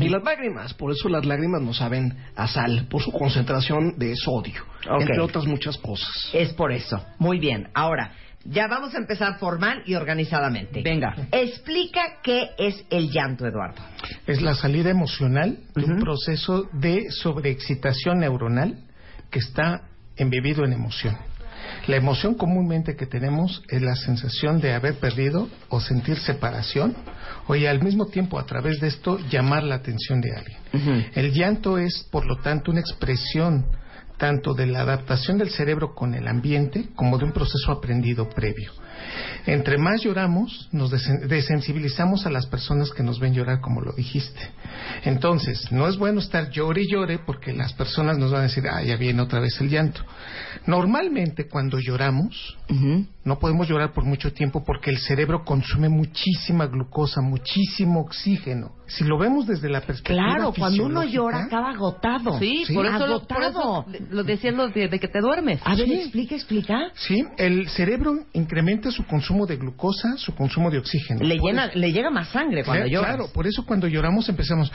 [0.00, 4.14] y las lágrimas, por eso las lágrimas no saben a sal, por su concentración de
[4.16, 5.02] sodio, Ok.
[5.02, 6.10] entre otras muchas cosas.
[6.32, 7.04] Es por eso.
[7.18, 7.68] Muy bien.
[7.74, 8.12] Ahora,
[8.44, 10.82] ya vamos a empezar formal y organizadamente.
[10.82, 11.14] Venga.
[11.30, 13.82] Explica qué es el llanto, Eduardo.
[14.26, 18.78] Es la salida emocional de un proceso de sobreexcitación neuronal
[19.30, 19.82] que está
[20.16, 21.16] embebido en emoción.
[21.86, 26.94] La emoción comúnmente que tenemos es la sensación de haber perdido o sentir separación
[27.46, 31.10] o y al mismo tiempo a través de esto llamar la atención de alguien.
[31.14, 33.66] El llanto es, por lo tanto, una expresión
[34.16, 38.72] tanto de la adaptación del cerebro con el ambiente como de un proceso aprendido previo.
[39.46, 43.92] Entre más lloramos, nos desen- desensibilizamos a las personas que nos ven llorar, como lo
[43.92, 44.40] dijiste.
[45.04, 48.64] Entonces, no es bueno estar llore y llore porque las personas nos van a decir,
[48.68, 50.00] ah, ya viene otra vez el llanto.
[50.66, 52.56] Normalmente, cuando lloramos,
[53.24, 58.72] no podemos llorar por mucho tiempo porque el cerebro consume muchísima glucosa, muchísimo oxígeno.
[58.86, 62.38] Si lo vemos desde la perspectiva Claro, cuando uno llora acaba agotado.
[62.38, 62.74] Sí, Sí.
[62.74, 63.86] por eso, lo, por Agotado.
[63.92, 65.60] eso lo decían los de, de que te duermes.
[65.64, 65.94] A ver, Sí.
[65.94, 66.78] explica, explica.
[66.94, 71.20] Sí, el cerebro incrementa su consumo de glucosa, su consumo de oxígeno.
[71.22, 73.08] Le, llena, eso- le llega más sangre cuando lloras.
[73.16, 74.72] Claro, por eso cuando lloramos empezamos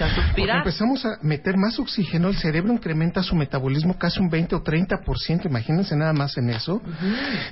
[0.00, 0.58] a suspirar.
[0.58, 5.44] empezamos a meter más oxígeno, el cerebro incrementa su metabolismo casi un 20 o 30%,
[5.46, 6.80] imagínense nada más en eso.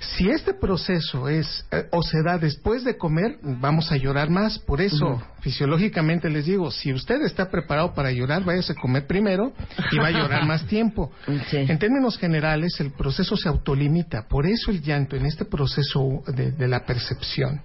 [0.01, 4.59] Si este proceso es eh, o se da después de comer, vamos a llorar más.
[4.59, 9.53] Por eso, fisiológicamente les digo, si usted está preparado para llorar, váyase a comer primero
[9.91, 11.13] y va a llorar más tiempo.
[11.51, 11.59] Sí.
[11.59, 14.27] En términos generales, el proceso se autolimita.
[14.29, 17.61] Por eso el llanto en este proceso de, de la percepción.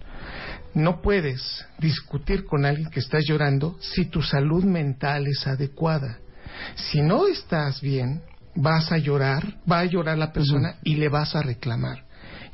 [0.73, 6.17] No puedes discutir con alguien que está llorando si tu salud mental es adecuada.
[6.75, 8.21] Si no estás bien,
[8.55, 12.06] vas a llorar, va a llorar la persona y le vas a reclamar.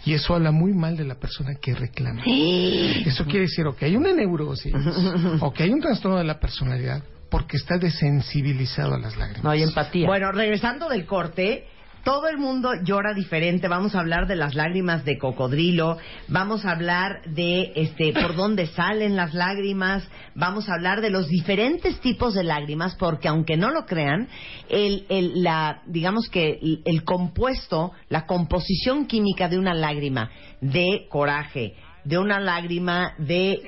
[0.05, 2.23] Y eso habla muy mal de la persona que reclama.
[2.25, 4.73] Eso quiere decir o que hay una neurosis
[5.39, 9.43] o que hay un trastorno de la personalidad porque está desensibilizado a las lágrimas.
[9.43, 10.05] No hay empatía.
[10.05, 11.65] Bueno, regresando del corte,
[12.03, 13.67] todo el mundo llora diferente.
[13.67, 18.67] Vamos a hablar de las lágrimas de cocodrilo, vamos a hablar de este por dónde
[18.67, 23.71] salen las lágrimas, vamos a hablar de los diferentes tipos de lágrimas, porque aunque no
[23.71, 24.27] lo crean,
[24.69, 30.29] el, el- la, digamos que el, el compuesto, la composición química de una lágrima
[30.61, 33.61] de coraje, de una lágrima de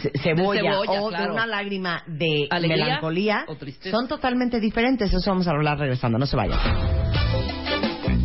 [0.00, 3.44] ce- cebolla, De cebolla, o de una lágrima de Alegría melancolía
[3.90, 5.12] son totalmente diferentes.
[5.12, 6.16] Eso vamos a hablar regresando.
[6.18, 7.57] No se vayan.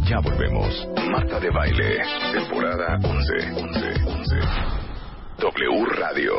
[0.06, 0.88] Ya volvemos.
[1.10, 2.02] Marta de Baile,
[2.34, 3.34] temporada 11.
[3.56, 3.80] 11.
[4.06, 4.36] 11.
[5.39, 6.34] W Radio.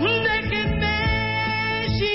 [0.00, 2.08] Déjenme si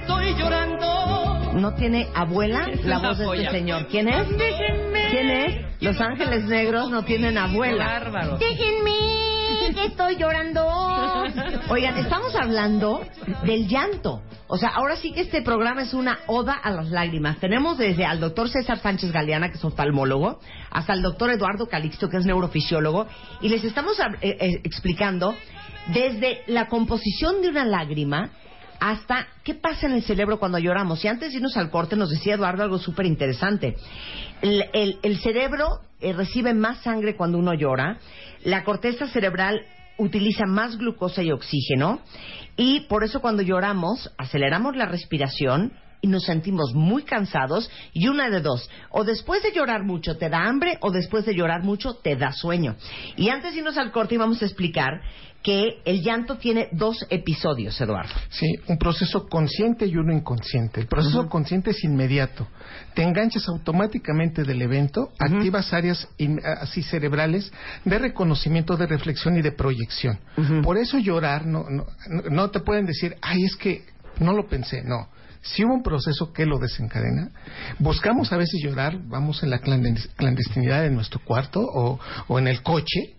[0.00, 1.52] estoy llorando.
[1.54, 3.86] No tiene abuela la voz de este señor.
[3.88, 4.26] ¿Quién es?
[5.12, 5.82] ¿Quién es?
[5.82, 7.84] Los ángeles negros no tienen abuela.
[7.84, 8.38] Bárbaro.
[8.38, 10.66] Déjenme que estoy llorando.
[11.68, 13.02] Oigan, estamos hablando
[13.44, 14.22] del llanto.
[14.46, 17.36] O sea, ahora sí que este programa es una oda a las lágrimas.
[17.40, 22.08] Tenemos desde al doctor César Sánchez Galeana, que es oftalmólogo, hasta el doctor Eduardo Calixto,
[22.08, 23.06] que es neurofisiólogo,
[23.42, 25.34] y les estamos eh, eh, explicando
[25.88, 28.30] desde la composición de una lágrima
[28.82, 31.04] hasta qué pasa en el cerebro cuando lloramos.
[31.04, 33.76] Y antes de irnos al corte nos decía Eduardo algo súper interesante.
[34.42, 37.98] El, cerebro eh, recibe más sangre cuando uno llora,
[38.42, 39.60] la corteza cerebral
[39.98, 42.00] utiliza más glucosa y oxígeno
[42.56, 48.28] y por eso cuando lloramos aceleramos la respiración, y nos sentimos muy cansados y una
[48.28, 51.94] de dos, o después de llorar mucho te da hambre o después de llorar mucho
[51.94, 52.74] te da sueño.
[53.16, 55.00] Y antes de irnos al corte íbamos a explicar
[55.42, 58.14] que el llanto tiene dos episodios, Eduardo.
[58.30, 60.80] Sí, un proceso consciente y uno inconsciente.
[60.80, 62.46] El proceso consciente es inmediato.
[62.94, 66.08] Te enganchas automáticamente del evento, activas áreas
[66.60, 67.52] así cerebrales
[67.84, 70.18] de reconocimiento, de reflexión y de proyección.
[70.62, 71.86] Por eso llorar, no, no,
[72.30, 73.84] no te pueden decir, ay, es que
[74.20, 75.08] no lo pensé, no
[75.44, 77.32] si hubo un proceso que lo desencadena,
[77.80, 82.62] buscamos a veces llorar, vamos en la clandestinidad de nuestro cuarto o, o en el
[82.62, 83.16] coche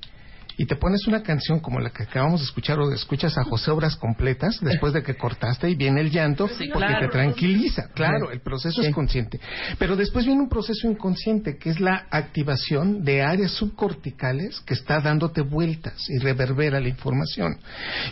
[0.57, 3.71] y te pones una canción como la que acabamos de escuchar o escuchas a José
[3.71, 7.89] Obras completas después de que cortaste y viene el llanto porque te tranquiliza.
[7.93, 9.39] Claro, el proceso es consciente.
[9.79, 14.99] Pero después viene un proceso inconsciente que es la activación de áreas subcorticales que está
[14.99, 17.57] dándote vueltas y reverbera la información.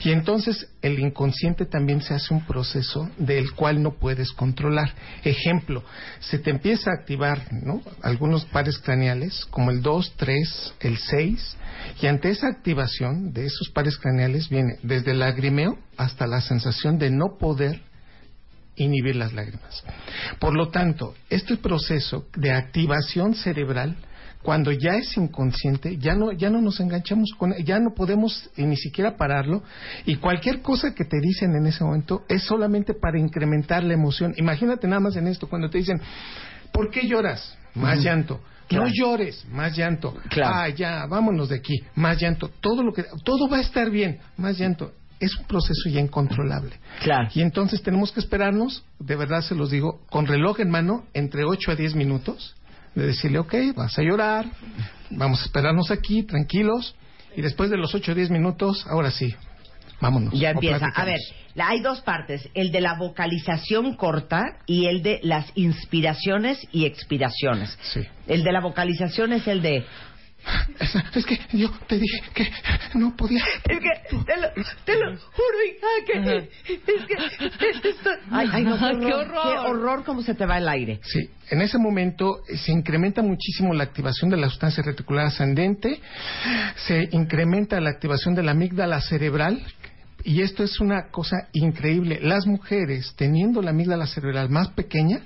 [0.04, 4.94] Y entonces el inconsciente también se hace un proceso del cual no puedes controlar.
[5.24, 5.84] Ejemplo,
[6.20, 7.82] se te empieza a activar ¿no?
[8.02, 11.58] algunos pares craneales como el 2, 3, el 6
[12.02, 16.98] y ante esa activación de esos pares craneales viene desde el lagrimeo hasta la sensación
[16.98, 17.82] de no poder
[18.76, 19.84] inhibir las lágrimas.
[20.40, 23.96] Por lo tanto, este proceso de activación cerebral,
[24.42, 28.78] cuando ya es inconsciente, ya no, ya no nos enganchamos con, ya no podemos ni
[28.78, 29.62] siquiera pararlo,
[30.06, 34.34] y cualquier cosa que te dicen en ese momento es solamente para incrementar la emoción.
[34.38, 36.02] Imagínate nada más en esto, cuando te dicen,
[36.72, 37.58] ¿por qué lloras?
[37.76, 38.42] Más llanto.
[38.72, 40.16] No llores, más llanto.
[40.44, 42.50] Ah, ya, vámonos de aquí, más llanto.
[42.60, 44.92] Todo lo que, todo va a estar bien, más llanto.
[45.20, 46.80] Es un proceso ya incontrolable.
[47.02, 47.30] Claro.
[47.34, 51.44] Y entonces tenemos que esperarnos, de verdad se los digo, con reloj en mano, entre
[51.44, 52.56] 8 a 10 minutos,
[52.96, 54.48] de decirle, ok, vas a llorar,
[55.12, 56.96] vamos a esperarnos aquí, tranquilos,
[57.36, 59.34] y después de los 8 a 10 minutos, ahora sí,
[60.02, 60.34] vámonos.
[60.34, 60.88] Ya empieza.
[60.94, 61.20] A ver,
[61.58, 67.78] hay dos partes, el de la vocalización corta y el de las inspiraciones y expiraciones.
[67.94, 68.02] Sí.
[68.28, 69.86] El de la vocalización es el de
[71.16, 72.52] es que yo te dije que
[72.96, 73.44] no podía.
[73.70, 74.48] Es que te lo,
[74.86, 78.10] te lo juro, hija, que es que esto...
[78.32, 80.04] Ay, ay, no, qué horror, qué horror.
[80.04, 81.00] cómo se te va el aire.
[81.04, 86.00] Sí, en ese momento eh, se incrementa muchísimo la activación de la sustancia reticular ascendente,
[86.76, 89.62] se incrementa la activación de la amígdala cerebral,
[90.24, 92.20] y esto es una cosa increíble.
[92.22, 95.22] Las mujeres, teniendo la amígdala cerebral más pequeña,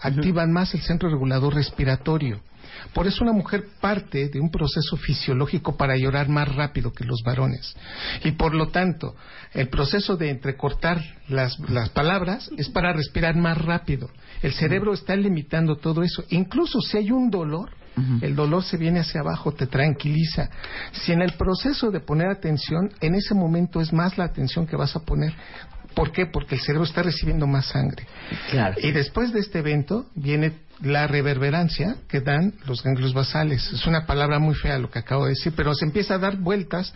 [0.00, 2.40] activan más el centro regulador respiratorio.
[2.92, 7.22] Por eso una mujer parte de un proceso fisiológico para llorar más rápido que los
[7.24, 7.76] varones.
[8.24, 9.16] Y por lo tanto,
[9.52, 14.10] el proceso de entrecortar las, las palabras es para respirar más rápido.
[14.42, 16.24] El cerebro está limitando todo eso.
[16.30, 17.70] Incluso si hay un dolor,
[18.20, 20.50] el dolor se viene hacia abajo, te tranquiliza.
[20.92, 24.76] Si en el proceso de poner atención, en ese momento es más la atención que
[24.76, 25.34] vas a poner.
[25.94, 26.26] ¿Por qué?
[26.26, 28.06] Porque el cerebro está recibiendo más sangre.
[28.82, 33.72] Y después de este evento viene la reverberancia que dan los ganglios basales.
[33.72, 36.36] Es una palabra muy fea lo que acabo de decir, pero se empieza a dar
[36.36, 36.94] vueltas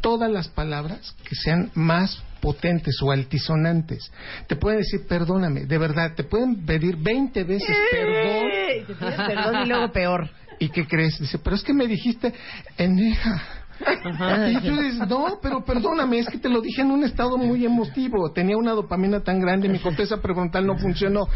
[0.00, 4.10] todas las palabras que sean más potentes o altisonantes.
[4.46, 9.06] Te pueden decir, perdóname, de verdad, te pueden pedir 20 veces perdón.
[9.26, 10.30] perdón y luego peor.
[10.58, 11.18] ¿Y qué crees?
[11.20, 12.32] Dice, pero es que me dijiste,
[12.76, 13.57] eneja.
[13.80, 17.64] Y tú dices, no, pero perdóname, es que te lo dije en un estado muy
[17.64, 18.32] emotivo.
[18.32, 21.28] Tenía una dopamina tan grande, mi corteza prefrontal no funcionó.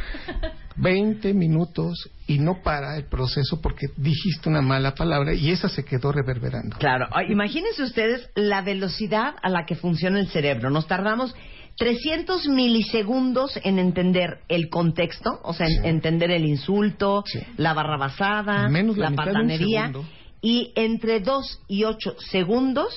[0.77, 5.85] 20 minutos y no para el proceso porque dijiste una mala palabra y esa se
[5.85, 6.77] quedó reverberando.
[6.79, 10.71] Claro, imagínense ustedes la velocidad a la que funciona el cerebro.
[10.71, 11.35] Nos tardamos
[11.77, 17.25] 300 milisegundos en entender el contexto, o sea, en entender el insulto,
[17.57, 19.93] la barrabasada, la, la patanería
[20.43, 22.93] y entre 2 y 8 segundos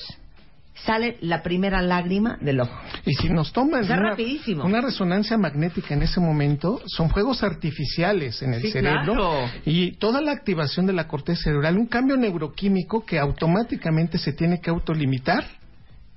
[0.84, 2.78] sale la primera lágrima del ojo.
[3.06, 4.16] Y si nos toman una,
[4.64, 10.32] una, resonancia magnética en ese momento, son fuegos artificiales en el cerebro y toda la
[10.32, 15.46] activación de la corteza cerebral, un cambio neuroquímico que automáticamente se tiene que autolimitar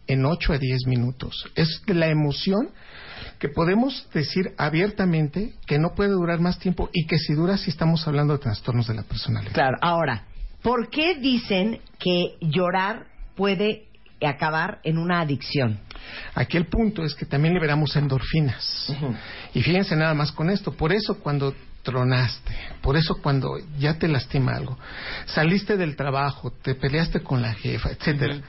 [0.08, 1.46] en 8 a 10 minutos.
[1.56, 2.72] Es la emoción
[3.38, 7.70] que podemos decir abiertamente que no puede durar más tiempo y que si dura si
[7.70, 9.54] estamos hablando de trastornos de la personalidad.
[9.54, 10.26] Claro, ahora,
[10.62, 13.86] ¿Por qué dicen que llorar puede
[14.22, 15.80] acabar en una adicción?
[16.36, 18.94] Aquí el punto es que también liberamos endorfinas.
[19.54, 20.74] Y fíjense nada más con esto.
[20.74, 24.78] Por eso cuando tronaste, por eso cuando ya te lastima algo,
[25.26, 28.42] saliste del trabajo, te peleaste con la jefa, etcétera,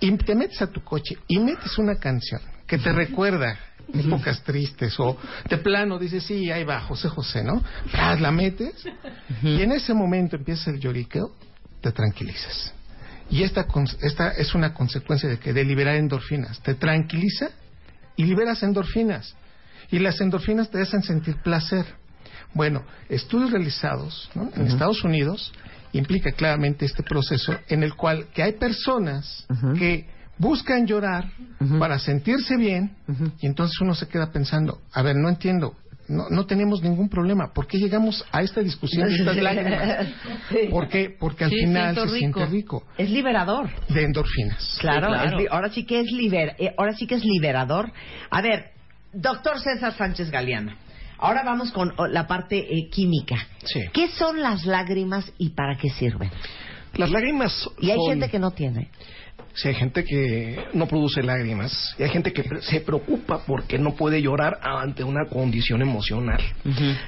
[0.00, 3.58] y te metes a tu coche y metes una canción que te recuerda
[3.94, 5.16] épocas tristes o
[5.48, 7.62] de plano dices, sí, ahí va, José José, ¿no?
[7.92, 8.84] la metes
[9.42, 11.32] y en ese momento empieza el lloriqueo,
[11.80, 12.72] te tranquilizas.
[13.30, 13.66] Y esta,
[14.00, 16.60] esta es una consecuencia de que de liberar endorfinas.
[16.60, 17.50] Te tranquiliza
[18.16, 19.34] y liberas endorfinas.
[19.90, 21.84] Y las endorfinas te hacen sentir placer.
[22.54, 24.50] Bueno, estudios realizados ¿no?
[24.54, 25.52] en Estados Unidos
[25.92, 29.46] implica claramente este proceso en el cual que hay personas
[29.78, 30.06] que
[30.38, 31.30] buscan llorar
[31.78, 32.96] para sentirse bien
[33.40, 35.74] y entonces uno se queda pensando, a ver, no entiendo,
[36.08, 37.52] no, no tenemos ningún problema.
[37.52, 40.06] ¿Por qué llegamos a esta discusión de estas lágrimas?
[40.70, 41.10] ¿Por qué?
[41.18, 42.84] Porque al Sí, final se siente rico.
[42.96, 43.68] Es liberador.
[43.88, 44.78] De endorfinas.
[44.80, 45.38] Claro, claro.
[45.38, 47.92] es ahora sí que es liber, eh, ahora sí que es liberador.
[48.30, 48.70] A ver,
[49.12, 50.72] doctor César Sánchez Galeano.
[51.18, 53.36] Ahora vamos con oh, la parte eh, química.
[53.64, 53.80] Sí.
[53.92, 56.30] ¿Qué son las lágrimas y para qué sirven?
[56.94, 58.88] Las lágrimas Y hay son- gente que no tiene.
[59.58, 63.96] Sí, hay gente que no produce lágrimas y hay gente que se preocupa porque no
[63.96, 66.40] puede llorar ante una condición emocional.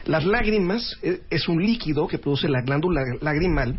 [0.06, 3.76] Las lágrimas eh, es un líquido que produce la glándula lagrimal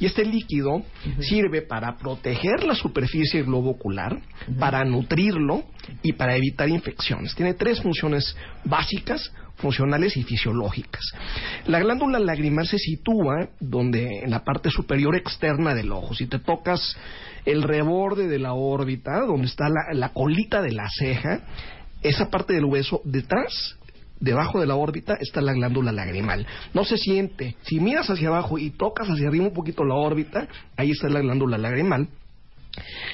[0.00, 0.82] y este líquido
[1.20, 4.18] sirve para proteger la superficie del globo ocular,
[4.58, 5.64] para nutrirlo
[6.02, 7.34] y para evitar infecciones.
[7.34, 11.02] Tiene tres funciones básicas funcionales y fisiológicas.
[11.66, 16.14] La glándula lagrimal se sitúa donde en la parte superior externa del ojo.
[16.14, 16.96] Si te tocas
[17.44, 21.40] el reborde de la órbita, donde está la, la colita de la ceja,
[22.02, 23.76] esa parte del hueso detrás
[24.20, 26.46] debajo de la órbita está la glándula lagrimal.
[26.72, 27.56] No se siente.
[27.62, 31.20] Si miras hacia abajo y tocas hacia arriba un poquito la órbita, ahí está la
[31.20, 32.08] glándula lagrimal.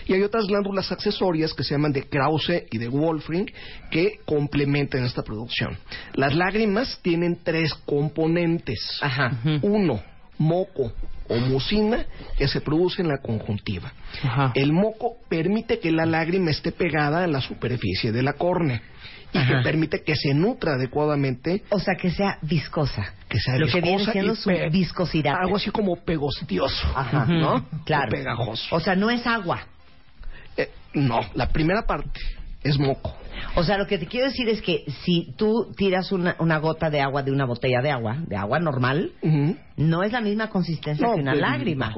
[0.07, 3.51] Y hay otras glándulas accesorias que se llaman de Krause y de Wolfring
[3.90, 5.77] que complementan esta producción.
[6.14, 8.99] Las lágrimas tienen tres componentes.
[9.01, 9.33] Ajá.
[9.62, 10.03] Uno,
[10.38, 10.92] moco
[11.29, 13.92] o mucina que se produce en la conjuntiva.
[14.23, 14.53] Ajá.
[14.55, 18.83] El moco permite que la lágrima esté pegada a la superficie de la córnea
[19.33, 19.62] y que Ajá.
[19.62, 23.14] permite que se nutra adecuadamente, O sea, que sea viscosa.
[23.29, 25.37] que sea Lo que viene viscosa siendo su viscosidad.
[25.40, 27.27] Algo así como pegostioso, Ajá.
[27.27, 27.64] ¿no?
[27.85, 28.09] Claro.
[28.09, 28.75] O pegajoso.
[28.75, 29.61] O sea, no es agua.
[30.57, 32.21] Eh, no, la primera parte
[32.62, 33.16] es moco.
[33.57, 36.90] O sea, lo que te quiero decir es que si tú tiras una, una gota
[36.90, 39.12] de agua de una botella de agua, de agua normal,
[39.76, 41.94] no es la misma consistencia que una pues, lágrima.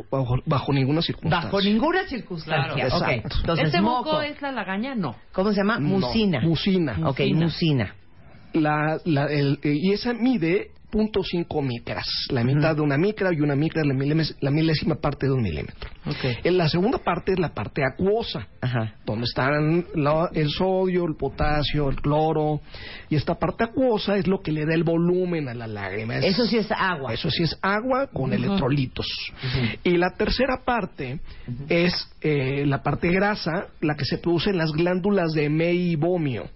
[0.46, 1.50] Bajo, ninguna circunstancia.
[1.50, 2.74] Bajo ninguna circunstancia.
[2.74, 3.37] Claro, Ok, exacto.
[3.40, 4.22] Entonces, ¿Este moco moco.
[4.22, 4.94] es la lagaña?
[4.94, 5.14] No.
[5.33, 5.78] ¿Cómo se llama?
[5.78, 6.40] No, Mucina.
[6.40, 6.96] mucina.
[7.05, 7.94] Ok, Mucina.
[8.55, 12.07] La, la- el- y esa mide .5 micras.
[12.31, 15.33] La mitad de una micra y una micra es la, milémes- la milésima parte de
[15.33, 15.90] un milímetro.
[16.44, 18.46] En la segunda parte es la parte acuosa.
[18.61, 18.94] Ajá.
[19.05, 22.61] donde están la- el sodio, el potasio, el cloro,
[23.11, 26.16] y esta parte acuosa es lo que le da el volumen a la lágrima.
[26.18, 27.12] Es- Eso sí es agua.
[27.12, 29.07] Eso sí es agua con electrolitos.
[29.83, 31.18] Y la tercera parte
[31.68, 36.48] es eh, la parte grasa, la que se produce en las glándulas de meibomio.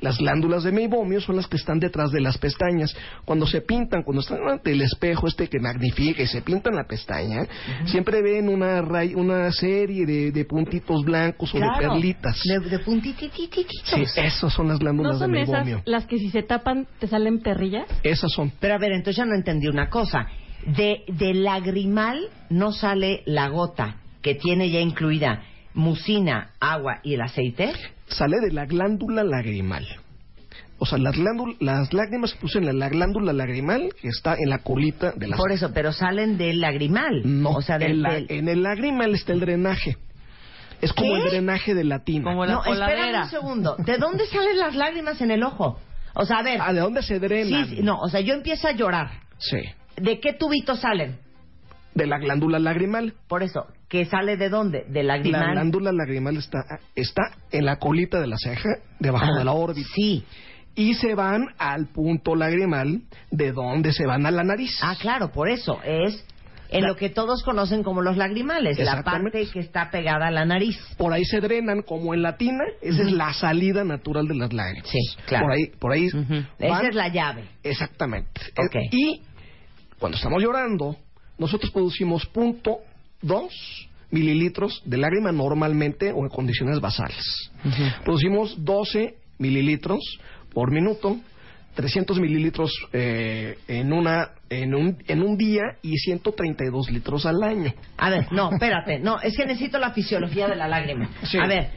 [0.00, 2.94] Las glándulas de meibomio son las que están detrás de las pestañas.
[3.24, 6.84] Cuando se pintan, cuando están ante el espejo este que magnifica y se pintan la
[6.84, 7.46] pestaña,
[7.86, 12.40] siempre ven una, ray- una serie de, de puntitos blancos o de perlitas.
[12.44, 13.72] De, de puntititititos.
[13.84, 15.82] Sí, esas son las glándulas ¿No son de esas meibomio.
[15.86, 17.86] las que si se tapan te salen perrillas?
[18.02, 18.52] Esas son.
[18.60, 20.26] Pero a ver, entonces ya no entendí una cosa.
[20.66, 25.42] De, de lagrimal no sale la gota que tiene ya incluida
[25.74, 27.72] mucina, agua y el aceite.
[28.12, 29.86] Sale de la glándula lagrimal.
[30.78, 31.16] O sea, las,
[31.60, 35.36] las lágrimas se producen en la glándula lagrimal que está en la colita de la
[35.36, 37.22] Por eso, pero salen del lagrimal.
[37.24, 39.96] No, o sea, del, en, la- del- en el lagrimal está el drenaje.
[40.80, 41.18] Es como ¿Qué?
[41.22, 42.24] el drenaje de la tina.
[42.24, 43.22] Como la No, coladera.
[43.24, 43.76] un segundo.
[43.78, 45.78] ¿De dónde salen las lágrimas en el ojo?
[46.14, 46.58] O sea, a ver.
[46.60, 47.66] Ah, ¿de dónde se drenan?
[47.68, 49.10] sí, sí, no, o sea, yo empiezo a llorar.
[49.38, 49.58] Sí,
[49.96, 51.18] ¿De qué tubitos salen?
[51.94, 53.12] de la glándula lagrimal.
[53.28, 54.86] Por eso, ¿que sale de dónde?
[54.88, 55.52] De La lagrimal.
[55.52, 56.64] glándula lagrimal está,
[56.96, 59.86] está en la colita de la ceja, debajo Ah, de la órbita.
[59.94, 60.24] Sí.
[60.74, 64.78] Y se van al punto lagrimal, de donde se van a la nariz.
[64.82, 65.78] Ah, claro, por eso.
[65.84, 66.24] Es
[66.70, 70.30] en La- lo que todos conocen como los lagrimales, la parte que está pegada a
[70.30, 70.78] la nariz.
[70.96, 74.54] por ahí se drenan como en la tina, esa es la salida natural de las
[74.54, 74.88] lágrimas.
[74.88, 75.44] Sí, claro.
[75.44, 76.06] Por ahí, por ahí.
[76.06, 77.44] Esa van- es la llave.
[77.62, 78.40] exactamente.
[78.56, 78.74] Ok.
[78.76, 79.20] Eh, Y
[79.98, 80.96] cuando estamos llorando,
[81.36, 82.78] nosotros producimos punto
[83.22, 87.50] dos mililitros de lágrima normalmente o en condiciones basales.
[88.04, 90.18] Producimos 12 mililitros
[90.52, 91.18] por minuto.
[91.74, 97.72] 300 mililitros eh, en una en un en un día y 132 litros al año.
[97.96, 98.98] A ver, no, espérate.
[98.98, 101.08] No, es que necesito la fisiología de la lágrima.
[101.22, 101.38] Sí.
[101.38, 101.70] A ver,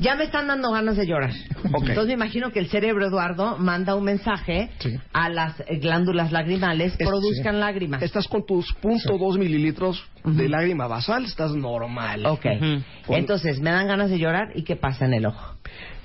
[0.00, 1.32] ya me están dando ganas de llorar.
[1.72, 1.88] Ok.
[1.88, 4.96] Entonces me imagino que el cerebro, Eduardo, manda un mensaje Sí.
[5.12, 7.60] a las eh, glándulas lagrimales, Es- produzcan sí.
[7.60, 8.02] lágrimas.
[8.02, 12.24] Estás con tus punto dos mililitros de lágrima basal, estás normal.
[12.26, 12.46] Ok.
[12.60, 13.14] Ujú.
[13.14, 15.56] Entonces me dan ganas de llorar y ¿qué pasa en el ojo?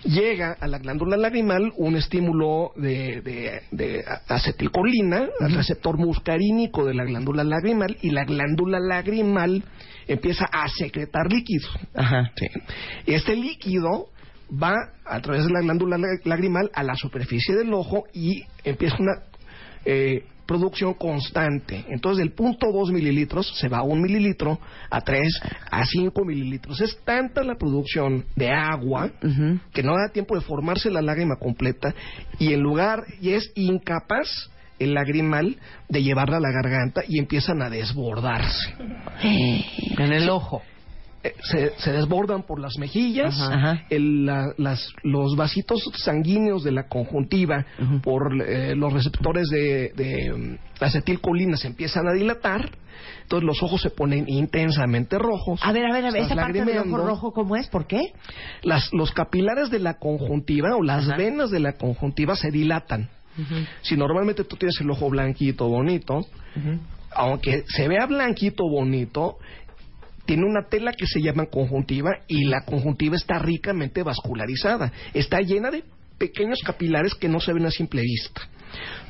[0.06, 6.94] Llega a la glándula lagrimal un estímulo de, de- de acetilcolina al receptor muscarínico de
[6.94, 9.64] la glándula lagrimal y la glándula lagrimal
[10.08, 11.70] empieza a secretar líquido.
[11.94, 12.32] Ajá.
[12.36, 12.48] Sí.
[13.06, 14.10] Este líquido
[14.52, 18.98] va a través de la glándula la- lagrimal a la superficie del ojo y empieza
[19.00, 19.14] una
[19.86, 21.86] eh, producción constante.
[21.90, 24.60] Entonces, del punto 2 mililitros se va a un mililitro,
[24.90, 25.42] a 3,
[25.72, 26.82] a 5 mililitros.
[26.82, 29.12] Es tanta la producción de agua
[29.74, 31.94] que no da tiempo de formarse la lágrima completa
[32.40, 34.50] y en lugar, y es incapaz
[34.80, 35.58] el lagrimal
[35.88, 38.74] de llevarla a la garganta y empiezan a desbordarse.
[39.98, 40.62] En el ojo.
[41.26, 43.86] Eh, se, se desbordan por las mejillas, Ajá.
[43.90, 47.66] El- la- las- los vasitos sanguíneos de la conjuntiva
[48.04, 52.70] por eh, los receptores de, de, mm, acetilcolina se empiezan a dilatar,
[53.22, 55.62] entonces los ojos se ponen intensamente rojos.
[55.64, 57.68] A ver, a ver, a ver, esa parte del ojo rojo, ¿cómo es?
[57.70, 58.12] ¿Por qué?
[58.62, 61.16] Las, los capilares de la conjuntiva o las Ajá.
[61.18, 63.10] venas de la conjuntiva se dilatan.
[63.82, 66.26] Si normalmente tú tienes el ojo blanquito, bonito,
[67.16, 69.38] aunque se vea blanquito, bonito,
[70.26, 74.92] tiene una tela que se llama conjuntiva y la conjuntiva está ricamente vascularizada.
[75.14, 75.84] Está llena de
[76.18, 78.42] pequeños capilares que no se ven a simple vista.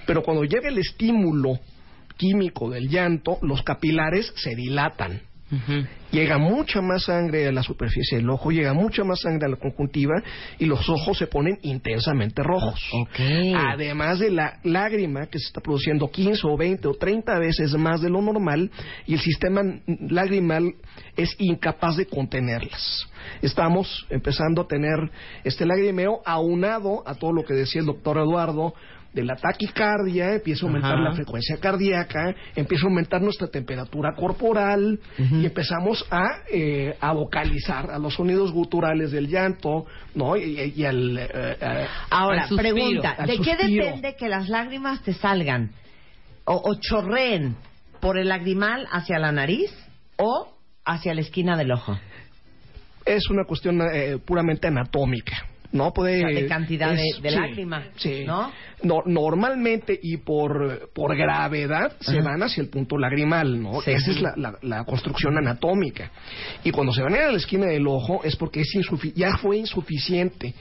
[0.05, 1.59] Pero cuando llega el estímulo
[2.17, 5.21] químico del llanto, los capilares se dilatan.
[6.11, 9.55] Llega mucha más sangre a la superficie del ojo, llega mucha más sangre a la
[9.55, 10.21] conjuntiva
[10.59, 12.79] y los ojos se ponen intensamente rojos.
[13.55, 18.01] Además de la lágrima que se está produciendo 15 o 20 o 30 veces más
[18.01, 18.69] de lo normal
[19.07, 19.61] y el sistema
[20.07, 20.75] lagrimal
[21.17, 23.07] es incapaz de contenerlas.
[23.41, 25.09] Estamos empezando a tener
[25.43, 28.73] este lagrimeo aunado a todo lo que decía el doctor Eduardo
[29.13, 31.01] de la taquicardia, empieza a aumentar Ajá.
[31.03, 37.91] la frecuencia cardíaca, empieza a aumentar nuestra temperatura corporal y empezamos a, eh, a vocalizar
[37.91, 39.85] a los sonidos guturales del llanto,
[40.15, 40.35] ¿no?
[40.35, 41.17] Y, y al...
[41.17, 41.27] eh,
[41.61, 45.71] eh, Ahora, Al suspiro, pregunta, al ¿de qué depende que las lágrimas te salgan
[46.45, 47.55] o, o chorreen
[48.01, 49.71] por el lagrimal hacia la nariz
[50.17, 51.97] o hacia la esquina del ojo?
[53.05, 55.45] es una cuestión eh, puramente anatómica.
[55.73, 58.23] No puede O sea, de cantidad de- de sí, lágrima, sí.
[58.25, 58.51] ¿no?
[58.83, 62.29] No- normalmente y por, por gravedad se Ajá.
[62.29, 63.81] van hacia el punto lagrimal, ¿no?
[63.81, 63.91] Sí.
[63.91, 66.11] Esa es la, la- la construcción anatómica.
[66.63, 69.57] Y cuando se van a la esquina del ojo es porque es insufi- ya fue
[69.57, 70.53] insuficiente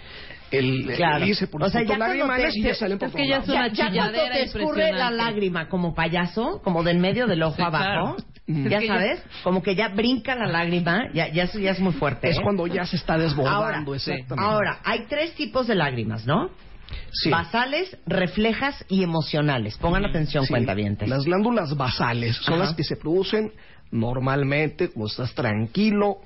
[0.50, 1.24] el, Claro.
[1.24, 1.98] el por O el sea, punto ya
[2.52, 4.92] te- y ya salen por es que ya es una ya, ya cuando te escurre
[4.92, 8.16] la lágrima como payaso, como del medio del ojo Sí, abajo, claro.
[8.46, 12.28] Ya sabes, como que ya brinca la lágrima, ya, ya, eso ya es muy fuerte.
[12.28, 12.40] Es ¿eh?
[12.42, 14.34] cuando ya se está desbordando, ahora, exactamente.
[14.38, 16.50] ahora, hay tres tipos de lágrimas, ¿no?
[17.12, 17.30] Sí.
[17.30, 19.78] Basales, reflejas y emocionales.
[19.78, 21.08] Pongan atención, Sí, cuentavientes.
[21.08, 22.64] Las glándulas basales son Ajá.
[22.64, 23.52] las que se producen
[23.90, 26.18] normalmente cuando estás tranquilo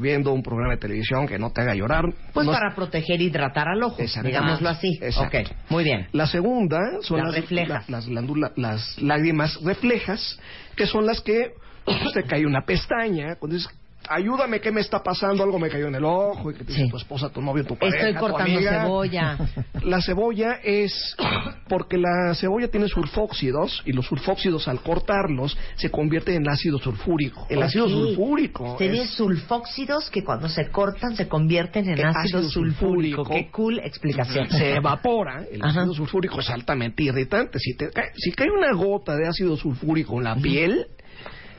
[0.00, 2.04] viendo un programa de televisión que no te haga llorar.
[2.32, 4.98] Pues No- para proteger y hidratar al ojo, digámoslo así.
[5.00, 5.38] exacto.
[5.38, 6.08] Ok, muy bien.
[6.12, 7.88] La segunda son Las las, reflejas.
[7.88, 10.38] la- las glándula- las lágrimas reflejas,
[10.76, 11.52] que son las que
[11.84, 13.70] pues, te cae una pestaña, cuando dices,
[14.10, 15.42] ayúdame, ¿qué me está pasando?
[15.44, 16.90] Algo me cayó en el ojo, y que te dice Sí.
[16.90, 18.82] tu esposa, tu novio, tu pareja, Estoy tu cortando amiga.
[18.82, 19.38] cebolla.
[19.84, 21.16] La cebolla es
[21.68, 27.46] porque la cebolla tiene sulfóxidos y los sulfóxidos al cortarlos se convierten en ácido sulfúrico.
[27.48, 32.38] El ácido sulfúrico Tiene es- sulfóxidos que cuando se cortan se convierten en El ácido,
[32.40, 33.24] ácido sulfúrico.
[33.24, 33.46] sulfúrico.
[33.46, 34.50] Qué cool explicación.
[34.50, 35.80] se evapora, el Ajá.
[35.80, 37.58] ácido sulfúrico es altamente irritante.
[37.58, 40.86] Si, te cae, si cae una gota de ácido sulfúrico en la piel,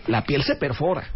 [0.07, 1.07] la piel se perfora.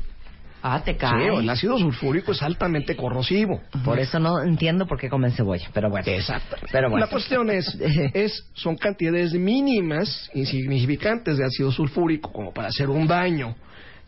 [0.67, 1.27] Ah, te Sí, cae.
[1.27, 3.61] el ácido sulfúrico es altamente corrosivo.
[3.83, 6.07] Por eso no entiendo por qué comen cebolla, pero bueno.
[6.11, 6.55] Exacto.
[6.71, 7.05] Pero bueno.
[7.05, 7.77] La cuestión es,
[8.15, 13.55] es, son cantidades mínimas, insignificantes de ácido sulfúrico como para hacer un daño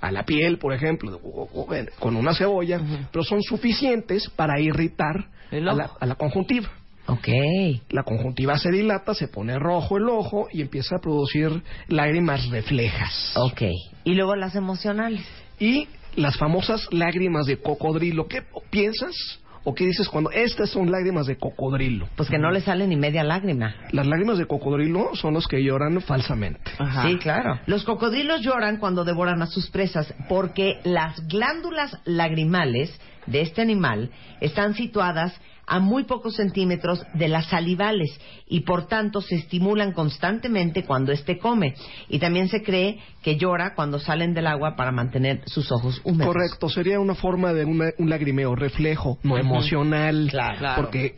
[0.01, 2.79] a la piel, por ejemplo, o- o- o- con una cebolla,
[3.11, 6.69] pero son suficientes para irritar a la, a la conjuntiva.
[7.05, 7.27] Ok.
[7.89, 13.33] La conjuntiva se dilata, se pone rojo el ojo y empieza a producir lágrimas reflejas.
[13.37, 13.61] Ok.
[14.03, 15.21] Y luego las emocionales.
[15.59, 15.87] Y
[16.17, 18.27] las famosas lágrimas de cocodrilo.
[18.27, 19.13] ¿Qué piensas
[19.63, 22.09] o qué dices cuando estas son lágrimas de cocodrilo?
[22.17, 23.75] Pues que no le sale ni media lágrima.
[23.91, 26.71] Las lágrimas de cocodrilo son los que lloran falsamente.
[26.79, 27.07] Ajá.
[27.07, 27.59] Sí, claro.
[27.67, 34.09] Los cocodrilos lloran cuando devoran a sus presas porque las glándulas lagrimales de este animal
[34.41, 35.33] están situadas
[35.69, 38.09] a muy pocos centímetros de las salivales
[38.47, 41.75] y por tanto se estimulan constantemente cuando éste come.
[42.07, 46.33] Y también se cree que llora cuando salen del agua para mantener sus ojos húmedos.
[46.33, 50.27] Correcto, sería una forma de una- un lagrimeo reflejo, no emocional.
[50.31, 50.57] Claro.
[50.57, 50.81] Claro.
[50.83, 51.15] Porque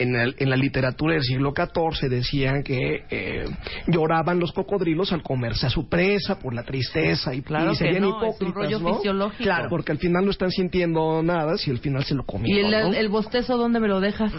[0.00, 3.44] en, el- en la literatura del siglo XIV decían que eh,
[3.86, 7.84] lloraban los cocodrilos al comerse a su presa por la tristeza y, Claro y que
[7.84, 8.94] serían no, es un hipócritas, rollo ¿no?
[8.96, 9.44] fisiológico.
[9.44, 9.68] Claro.
[9.70, 12.90] Porque al final no están sintiendo nada si al final se lo ¿Y comieron, el,
[12.90, 12.96] ¿no?
[12.96, 14.32] el bostezo dónde me lo dejas?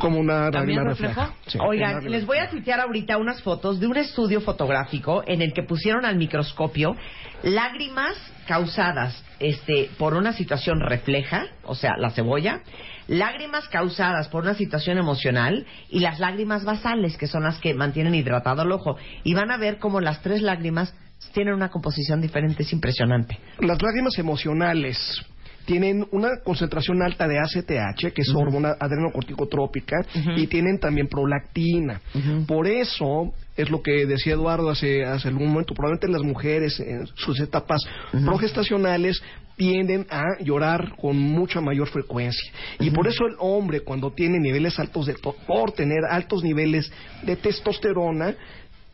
[0.00, 1.20] Como una ¿También lágrima reflejo?
[1.20, 1.34] refleja.
[1.46, 5.42] Sí, Oigan, una les voy a tuitear ahorita unas fotos de un estudio fotográfico en
[5.42, 6.94] el que pusieron al microscopio
[7.42, 8.14] lágrimas
[8.46, 12.60] causadas este, por una situación refleja, o sea, la cebolla,
[13.06, 18.14] lágrimas causadas por una situación emocional y las lágrimas basales, que son las que mantienen
[18.14, 18.96] hidratado el ojo.
[19.24, 20.94] Y van a ver cómo las tres lágrimas
[21.32, 23.38] tienen una composición diferente, es impresionante.
[23.60, 25.24] Las lágrimas emocionales
[25.64, 29.96] tienen una concentración alta de ACTH, que es hormona adrenocorticotrópica,
[30.34, 32.00] y tienen también prolactina.
[32.46, 37.06] Por eso es lo que decía Eduardo hace, hace algún momento, probablemente las mujeres en
[37.16, 37.82] sus etapas
[38.24, 39.20] progestacionales
[39.56, 42.52] tienden a llorar con mucha mayor frecuencia.
[42.78, 46.90] Y por eso el hombre, cuando tiene niveles altos de, por tener altos niveles
[47.24, 48.36] de testosterona,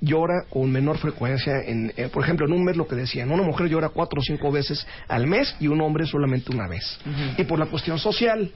[0.01, 1.61] llora con menor frecuencia.
[1.67, 4.23] En, eh, por ejemplo, en un mes lo que decían, una mujer llora cuatro o
[4.23, 6.99] cinco veces al mes y un hombre solamente una vez.
[7.37, 8.51] Y por la cuestión social,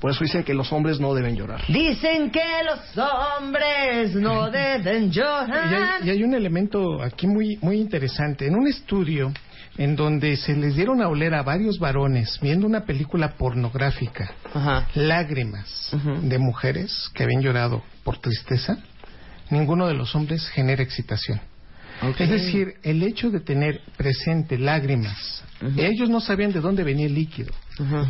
[0.00, 1.62] por eso dicen que los hombres no deben llorar.
[1.68, 5.98] Dicen que los hombres no deben Y llorar.
[6.02, 8.46] hay, y hay un elemento aquí muy, muy interesante.
[8.46, 9.32] En un estudio
[9.76, 14.88] en donde se les dieron a oler a varios varones viendo una película pornográfica, Ajá.
[14.94, 15.90] lágrimas
[16.22, 18.78] de mujeres que habían llorado por tristeza,
[19.50, 21.40] ninguno de los hombres genera excitación.
[22.18, 25.42] Es decir, el hecho de tener presente lágrimas,
[25.76, 27.52] ellos no sabían de dónde venía el líquido,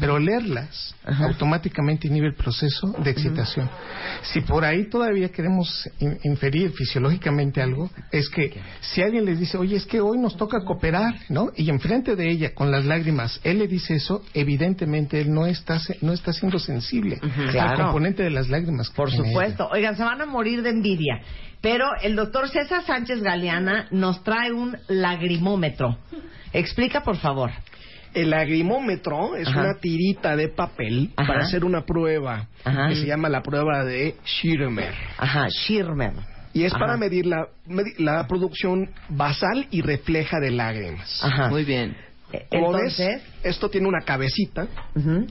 [0.01, 1.27] pero olerlas Ajá.
[1.27, 3.69] automáticamente inhibe el proceso de excitación.
[4.23, 9.57] Si por ahí todavía queremos in- inferir fisiológicamente algo, es que si alguien les dice,
[9.59, 11.51] oye, es que hoy nos toca cooperar, ¿no?
[11.57, 15.79] Y enfrente de ella, con las lágrimas, él le dice eso, evidentemente él no está,
[15.79, 17.21] se- no está siendo sensible
[17.59, 18.91] al componente de las lágrimas.
[18.91, 19.69] Por supuesto.
[19.71, 21.21] Oigan, se van a morir de envidia.
[21.61, 25.99] Pero el doctor César Sánchez Galeana nos trae un lagrimómetro.
[26.53, 27.51] Explica, por favor.
[28.15, 29.61] El lagrimómetro es Ajá.
[29.61, 31.29] una tirita de papel Ajá.
[31.29, 32.89] para hacer una prueba Ajá.
[32.89, 34.95] que se llama la prueba de Schirmer.
[35.19, 36.13] Ajá, Schirmer.
[36.55, 36.81] Y es Ajá.
[36.81, 37.47] para medir la,
[37.99, 41.21] la producción basal y refleja de lágrimas.
[41.23, 41.49] Ajá.
[41.51, 41.97] Muy bien.
[42.33, 44.67] Eh, Como Entonces, ves, esto tiene una cabecita.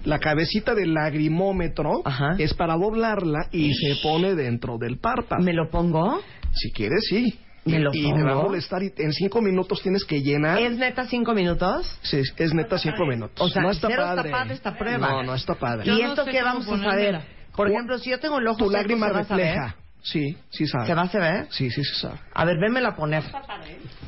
[0.05, 2.36] La cabecita del lagrimómetro Ajá.
[2.39, 5.43] es para doblarla y se pone dentro del párpado.
[5.43, 6.21] ¿me lo pongo?
[6.53, 7.38] Si quieres, sí.
[7.72, 10.59] ¿Me lo y te va a molestar y en cinco minutos tienes que llenar.
[10.59, 11.99] ¿Es neta cinco minutos?
[12.01, 13.39] Sí, es neta cinco minutos.
[13.39, 14.30] O sea, no está cero padre.
[14.30, 15.09] está padre esta prueba.
[15.09, 15.86] No, no está padre.
[15.86, 17.22] Yo ¿Y no esto qué vamos a saber?
[17.55, 19.45] Por ejemplo, si yo tengo el ojo Tu lágrima ¿se va a saber?
[19.45, 19.76] refleja.
[20.03, 20.86] Sí, sí sabe.
[20.88, 21.47] ¿Se va a saber?
[21.49, 22.20] Sí, sí se sabe.
[22.34, 23.24] A ver, vémela poner.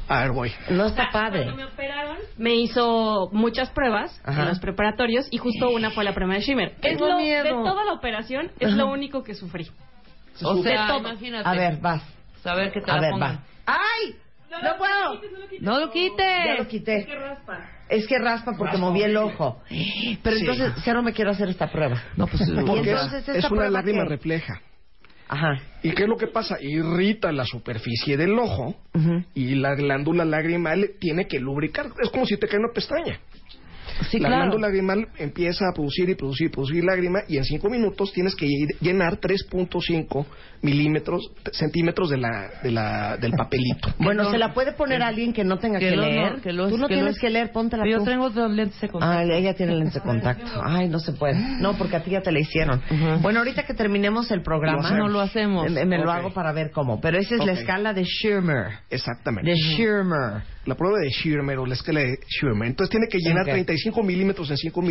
[0.07, 0.51] A ver, voy.
[0.69, 1.43] No está padre.
[1.43, 4.43] Cuando me operaron, me hizo muchas pruebas Ajá.
[4.43, 6.75] en los preparatorios y justo una fue la prueba de Shimmer.
[6.81, 7.43] Es lo, miedo.
[7.43, 9.69] de toda la operación es lo único que sufrí.
[10.41, 11.49] O sea, imagínate.
[11.49, 12.01] A ver, vas.
[12.43, 13.35] Saber que te A la ver, pongan.
[13.37, 13.43] va.
[13.65, 14.15] ¡Ay!
[14.63, 15.21] ¡No puedo!
[15.61, 16.45] No lo quites.
[16.45, 17.07] Ya lo quité.
[17.89, 19.61] Es que raspa porque moví el ojo.
[20.23, 20.41] Pero Sí.
[20.41, 22.01] entonces, cero me quiero hacer esta prueba.
[22.15, 24.09] No, pues Porque entonces, es, ¿esta es una prueba lágrima qué?
[24.09, 24.61] refleja.
[25.27, 25.59] Ajá.
[25.83, 26.57] ¿Y qué es lo que pasa?
[26.59, 29.23] Irrita la superficie del ojo Ujú.
[29.35, 31.87] y la glándula lagrimal tiene que lubricar.
[32.01, 33.19] Es como si te cae una pestaña.
[34.09, 34.43] Sí, la claro.
[34.43, 38.35] glándula lagrimal empieza a producir y producir y producir lágrima y en cinco minutos tienes
[38.35, 40.25] que ll- llenar 3.5
[40.61, 41.21] milímetros,
[41.53, 43.89] centímetros de la, de la, del papelito.
[43.99, 46.31] Bueno, no- ¿se la puede poner a alguien que no tenga que, que lo- leer?
[46.37, 48.05] no, que lo- tú no que tienes lo- que leer, póntela Yo tú.
[48.05, 49.17] tengo dos lentes de contacto.
[49.17, 50.61] Ah, ella tiene lentes de contacto.
[50.63, 51.35] Ay, no se puede.
[51.59, 52.81] No, porque a ti ya te la hicieron.
[52.89, 53.21] Ujú.
[53.21, 54.91] Bueno, ahorita que terminemos el programa...
[54.91, 55.69] No lo hacemos.
[55.71, 56.09] Me, me lo Ok.
[56.17, 56.99] hago para ver cómo.
[57.01, 57.59] Pero esa es la Ok.
[57.59, 58.67] escala de Schirmer.
[58.89, 59.49] Exactamente.
[59.51, 60.41] De Schirmer.
[60.65, 62.67] La prueba de Schirmer o la escala de Schirmer.
[62.67, 63.49] Entonces tiene que llenar Ok.
[63.51, 64.81] 35 milímetros en 5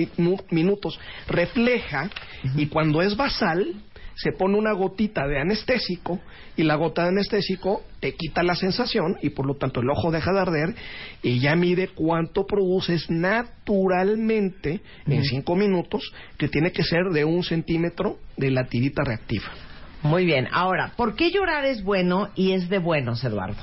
[0.51, 0.99] minutos.
[1.27, 2.11] Refleja
[2.57, 3.75] y cuando es basal
[4.19, 6.19] se pone una gotita de anestésico
[6.57, 10.11] y la gota de anestésico te quita la sensación y por lo tanto el ojo
[10.11, 10.75] deja de arder
[11.23, 17.45] y ya mide cuánto produces naturalmente en 5 minutos que tiene que ser de un
[17.45, 19.68] centímetro de la tirita reactiva.
[20.03, 20.49] Muy bien.
[20.53, 23.57] Ahora, ¿por qué llorar es bueno y es de buenos, Eduardo?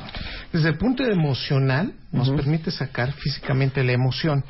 [0.51, 4.43] Desde el punto emocional, nos permite sacar físicamente la emoción.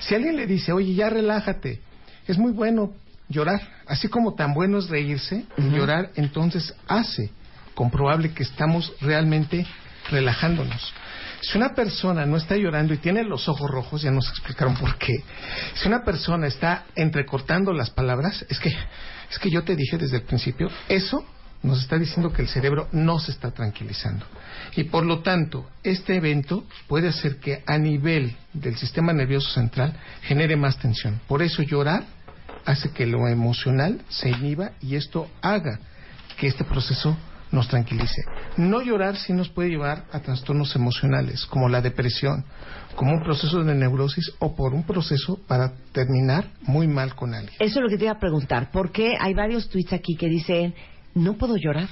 [0.00, 1.80] Si alguien le dice, oye, ya relájate,
[2.26, 2.92] es muy bueno
[3.28, 3.60] llorar.
[3.86, 7.30] Así como tan bueno es reírse, llorar entonces hace
[7.74, 9.66] comprobable que estamos realmente
[10.10, 10.92] relajándonos.
[11.42, 14.96] Si una persona no está llorando y tiene los ojos rojos, ya nos explicaron por
[14.96, 15.24] qué.
[15.74, 20.18] Si una persona está entrecortando las palabras, es que, es que yo te dije desde
[20.18, 21.24] el principio, eso
[21.64, 24.24] nos está diciendo que el cerebro no se está tranquilizando.
[24.76, 29.96] Y por lo tanto, este evento puede hacer que a nivel del sistema nervioso central
[30.22, 31.20] genere más tensión.
[31.26, 32.04] Por eso llorar
[32.64, 35.80] hace que lo emocional se inhiba y esto haga
[36.36, 37.16] que este proceso
[37.52, 38.22] nos tranquilice.
[38.56, 42.44] No llorar sí nos puede llevar a trastornos emocionales, como la depresión,
[42.96, 47.54] como un proceso de neurosis o por un proceso para terminar muy mal con alguien.
[47.60, 48.70] Eso es lo que te iba a preguntar.
[48.70, 50.74] ¿Por qué hay varios tweets aquí que dicen,
[51.14, 51.88] no puedo llorar?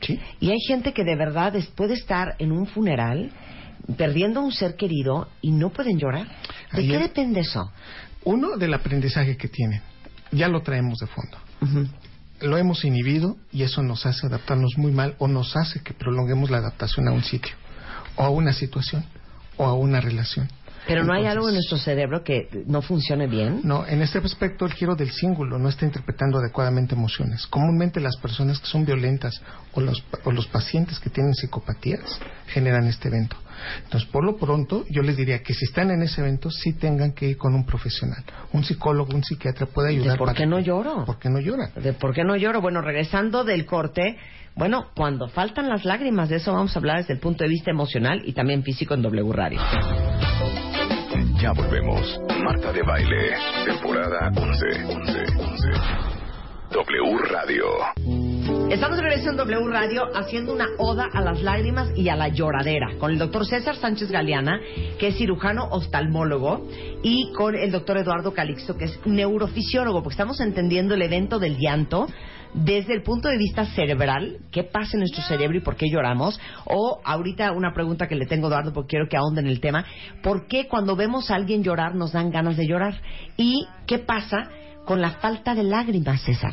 [0.00, 0.18] ¿Sí?
[0.40, 3.30] Y hay gente que de verdad es- puede estar en un funeral
[3.96, 6.26] perdiendo a un ser querido y no pueden llorar.
[6.72, 7.70] ¿De Ayer- qué depende eso?
[8.24, 9.80] Uno, del aprendizaje que tienen.
[10.32, 11.38] Ya lo traemos de fondo.
[12.40, 16.50] Lo hemos inhibido y eso nos hace adaptarnos muy mal o nos hace que prolonguemos
[16.50, 17.54] la adaptación a un sitio
[18.16, 19.04] o a una situación
[19.56, 20.48] o a una relación.
[20.86, 23.60] Pero no hay algo en nuestro cerebro que no funcione bien.
[23.64, 27.46] No, en este aspecto el giro del cíngulo no está interpretando adecuadamente emociones.
[27.46, 29.40] Comúnmente las personas que son violentas
[29.72, 33.36] o los, o los pacientes que tienen psicopatías generan este evento.
[33.84, 37.12] Entonces, por lo pronto, yo les diría que si están en ese evento, sí tengan
[37.12, 38.22] que ir con un profesional.
[38.52, 40.18] Un psicólogo, un psiquiatra puede ¿De ayudar.
[40.18, 41.04] por para- qué no lloro?
[41.06, 41.70] ¿Por qué no lloran?
[41.76, 42.60] ¿De por qué no lloro?
[42.60, 44.18] Bueno, regresando del corte,
[44.56, 47.70] bueno, cuando faltan las lágrimas, de eso vamos a hablar desde el punto de vista
[47.70, 49.60] emocional y también físico en W Radio.
[51.44, 52.18] Ya volvemos.
[52.42, 53.34] Marta de Baile,
[53.66, 54.66] temporada 11.
[54.94, 55.68] 11, 11.
[56.70, 57.64] W Radio.
[58.70, 62.28] Estamos de regreso en W Radio haciendo una oda a las lágrimas y a la
[62.28, 64.58] lloradera con el doctor César Sánchez Galeana,
[64.98, 66.66] que es cirujano oftalmólogo,
[67.02, 71.58] y con el doctor Eduardo Calixto, que es neurofisiólogo, porque estamos entendiendo el evento del
[71.58, 72.06] llanto
[72.54, 76.40] desde el punto de vista cerebral, qué pasa en nuestro cerebro y por qué lloramos,
[76.64, 79.60] o ahorita una pregunta que le tengo a Eduardo porque quiero que ahonde en el
[79.60, 79.84] tema,
[80.22, 83.00] ¿por qué cuando vemos a alguien llorar nos dan ganas de llorar?
[83.36, 84.50] ¿Y qué pasa
[84.84, 86.52] con la falta de lágrimas, César?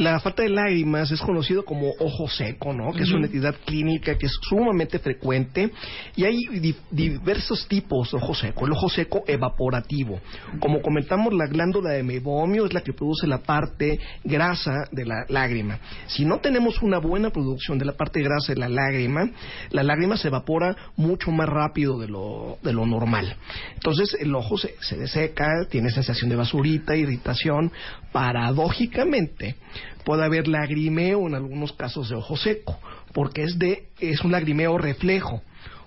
[0.00, 2.90] La falta de lágrimas es conocido como ojo seco, ¿no?
[2.92, 5.70] Que es una entidad clínica que es sumamente frecuente
[6.16, 8.64] y hay di- diversos tipos de ojo seco.
[8.64, 10.18] El ojo seco evaporativo.
[10.58, 15.26] Como comentamos, la glándula de mebomio es la que produce la parte grasa de la
[15.28, 15.78] lágrima.
[16.06, 19.30] Si no tenemos una buena producción de la parte grasa de la lágrima,
[19.70, 23.36] la lágrima se evapora mucho más rápido de lo, de lo normal.
[23.74, 27.70] Entonces el ojo se, se deseca, tiene sensación de basurita, irritación.
[28.12, 29.54] Paradójicamente,
[30.04, 32.78] puede haber lagrimeo en algunos casos de ojo seco,
[33.12, 35.42] porque es, de, es un lagrimeo reflejo.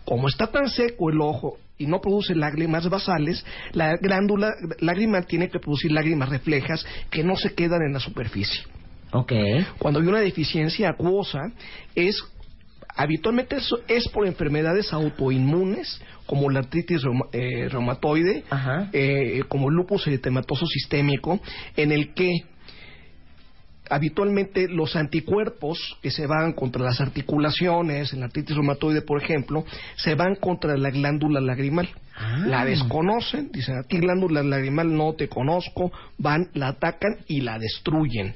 [0.06, 5.50] Como está tan seco el ojo y no produce lágrimas basales, la glándula lagrimal tiene
[5.50, 8.62] que producir lágrimas reflejas que no se quedan en la superficie.
[9.12, 9.32] Ok.
[9.78, 11.40] Cuando hay una deficiencia acuosa,
[11.96, 12.22] es
[12.96, 18.90] habitualmente eso es por enfermedades autoinmunes como la artritis reuma- eh, reumatoide, Ajá.
[18.94, 21.40] eh, como el lupus eritematoso sistémico,
[21.76, 22.32] en el que
[23.90, 29.66] habitualmente los anticuerpos que se van contra las articulaciones, en la artritis reumatoide, por ejemplo,
[29.96, 31.90] se van contra la glándula lagrimal.
[32.16, 32.44] Ah.
[32.46, 37.58] La desconocen, dicen, a ti glándula lagrimal no te conozco, van, la atacan y la
[37.58, 38.36] destruyen.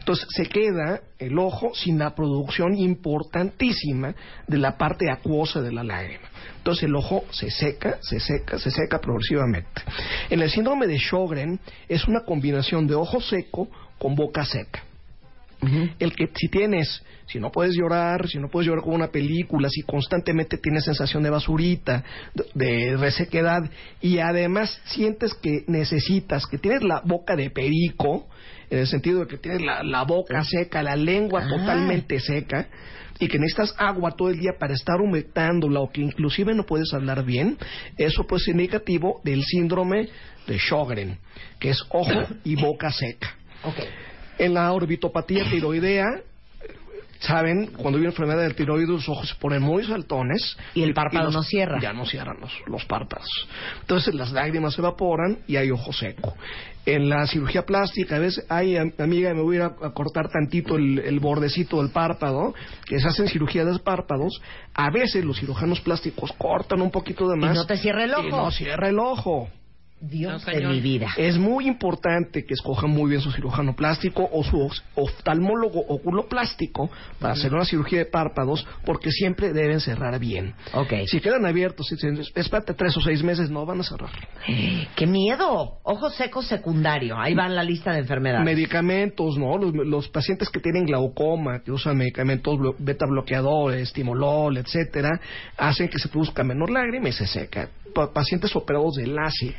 [0.00, 4.14] Entonces se queda el ojo sin la producción importantísima
[4.48, 6.28] de la parte acuosa de la lágrima.
[6.56, 9.82] Entonces el ojo se seca, se seca, se seca progresivamente.
[10.28, 13.68] En el síndrome de Sjögren es una combinación de ojo seco
[14.02, 14.82] con boca seca.
[16.00, 19.68] El que si tienes, si no puedes llorar, si no puedes llorar con una película,
[19.70, 22.02] si constantemente tienes sensación de basurita,
[22.34, 23.62] de, de resequedad
[24.00, 28.26] y además sientes que necesitas, que tienes la boca de perico,
[28.70, 31.48] en el sentido de que tienes la, la boca seca, la lengua Ah.
[31.48, 32.66] totalmente seca
[33.20, 36.92] y que necesitas agua todo el día para estar humectándola o que inclusive no puedes
[36.92, 37.56] hablar bien,
[37.96, 40.08] eso puede ser indicativo del síndrome
[40.48, 41.18] de Sjögren,
[41.60, 43.36] que es ojo y boca seca.
[44.38, 46.06] En la orbitopatía tiroidea,
[47.20, 50.56] saben, cuando hay una enfermedad del tiroides, los ojos se ponen muy saltones.
[50.74, 51.78] Y el párpado los- no cierra.
[51.80, 53.28] Ya no cierran los, los párpados.
[53.80, 56.34] Entonces las lágrimas se evaporan y hay ojo seco.
[56.84, 60.28] En la cirugía plástica, a veces, ay, am- amiga, me voy a ir a, cortar
[60.30, 62.54] tantito el, el bordecito del párpado,
[62.86, 64.40] que se hacen cirugía de párpados.
[64.74, 67.54] A veces los cirujanos plásticos cortan un poquito de más.
[67.54, 68.36] no te cierra el Y ojo.
[68.36, 69.48] no cierra el ojo.
[70.02, 71.08] Dios No, de mi vida.
[71.16, 76.90] Es muy importante que escojan muy bien su cirujano plástico o su oftalmólogo oculoplástico
[77.20, 80.54] para hacer una cirugía de párpados porque siempre deben cerrar bien.
[80.74, 80.92] Ok.
[81.06, 81.94] Si quedan abiertos, si
[82.34, 84.10] espérate tres o seis meses, no van a cerrar.
[84.96, 85.78] ¡Qué miedo!
[85.84, 87.16] Ojo seco secundario.
[87.16, 88.44] Ahí va en la lista de enfermedades.
[88.44, 89.56] Medicamentos, ¿no?
[89.56, 95.20] Los, los pacientes que tienen glaucoma, que usan medicamentos beta bloqueadores, timolol, etcétera,
[95.56, 97.68] hacen que se produzca menor lágrima y se seca.
[97.94, 99.56] Pa- pacientes operados de LASIK,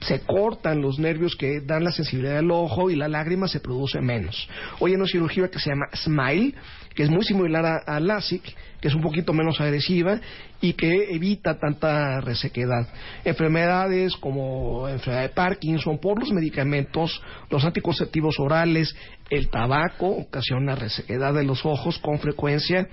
[0.00, 4.00] se cortan los nervios que dan la sensibilidad del ojo y la lágrima se produce
[4.00, 4.48] menos.
[4.78, 6.54] Hoy hay una cirugía que se llama SMILE,
[6.94, 8.42] que es muy similar a, a LASIK,
[8.80, 10.20] que es un poquito menos agresiva
[10.60, 12.86] y que evita tanta resequedad.
[13.24, 18.94] Enfermedades como enfermedad de Parkinson por los medicamentos, los anticonceptivos orales,
[19.30, 22.86] el tabaco ocasiona resequedad de los ojos con frecuencia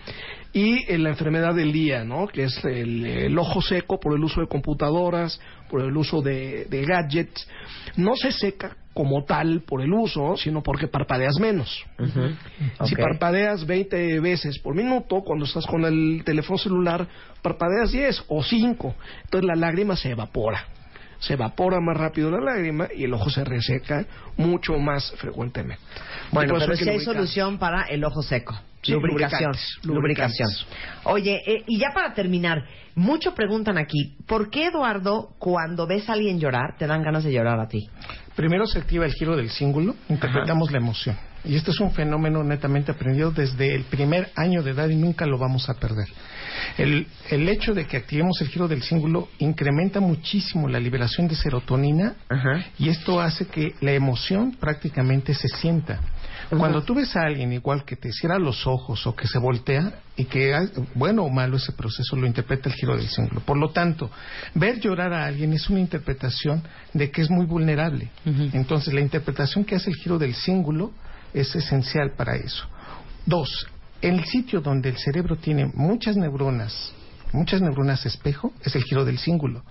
[0.53, 2.27] y eh, la enfermedad del día, ¿no?
[2.27, 5.39] que es el, el ojo seco por el uso de computadoras,
[5.69, 7.47] por el uso de, de gadgets.
[7.95, 11.85] No se seca como tal por el uso, sino porque parpadeas menos.
[12.85, 17.07] Si parpadeas 20 veces por minuto, cuando estás con el teléfono celular,
[17.41, 18.95] parpadeas 10 o 5.
[19.23, 20.65] Entonces la lágrima se evapora.
[21.19, 24.05] Se evapora más rápido la lágrima y el ojo se reseca
[24.37, 25.81] mucho más frecuentemente.
[26.31, 28.59] Bueno, pero sí hay solución para el ojo seco.
[28.81, 29.51] Sí, lubricación.
[29.83, 30.49] Lubricación.
[31.03, 32.63] Oye, eh, y ya para terminar,
[32.95, 37.31] mucho preguntan aquí, ¿por qué Eduardo, cuando ves a alguien llorar, te dan ganas de
[37.31, 37.89] llorar a ti?
[38.35, 41.15] Primero se activa el giro del cíngulo, interpretamos la emoción.
[41.43, 45.25] Y este es un fenómeno netamente aprendido desde el primer año de edad y nunca
[45.25, 46.07] lo vamos a perder.
[46.77, 51.35] El, el hecho de que activemos el giro del cíngulo incrementa muchísimo la liberación de
[51.35, 52.15] serotonina
[52.77, 55.99] y esto hace que la emoción prácticamente se sienta.
[56.57, 59.93] Cuando tú ves a alguien igual que te cierra los ojos o que se voltea
[60.17, 63.41] y que, ah, bueno o malo ese proceso, lo interpreta el giro del cíngulo.
[63.41, 64.11] Por lo tanto,
[64.53, 66.61] ver llorar a alguien es una interpretación
[66.93, 68.09] de que es muy vulnerable.
[68.25, 70.91] Entonces, la interpretación que hace el giro del cíngulo
[71.33, 72.65] es esencial para eso.
[73.25, 73.67] Dos,
[74.01, 76.91] el sitio donde el cerebro tiene muchas neuronas,
[77.31, 79.63] muchas neuronas espejo, es el giro del cíngulo.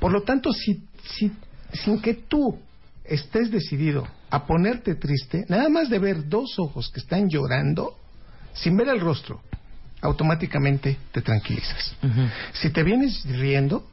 [0.00, 1.32] Por lo tanto, si, si,
[1.72, 2.58] sin que tú
[3.04, 7.94] estés decidido a ponerte triste, nada más de ver dos ojos que están llorando,
[8.54, 9.42] sin ver el rostro,
[10.00, 11.94] automáticamente te tranquilizas.
[12.54, 13.86] Si te vienes riendo,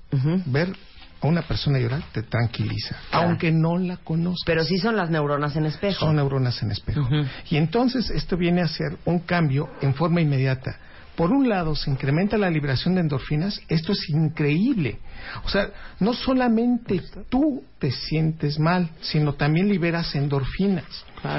[0.46, 0.74] ver
[1.22, 3.28] a una persona llorar te tranquiliza, Claro.
[3.28, 4.44] aunque no la conozcas.
[4.46, 6.00] Pero sí son las neuronas en espejo.
[6.06, 7.06] Son neuronas en espejo.
[7.50, 10.78] Y entonces esto viene a ser un cambio en forma inmediata.
[11.20, 13.60] Por un lado, se incrementa la liberación de endorfinas.
[13.68, 15.00] Esto es increíble.
[15.44, 20.86] O sea, no solamente tú te sientes mal, sino también liberas endorfinas.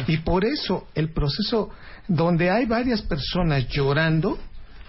[0.07, 1.71] Y por eso el proceso
[2.07, 4.39] donde hay varias personas llorando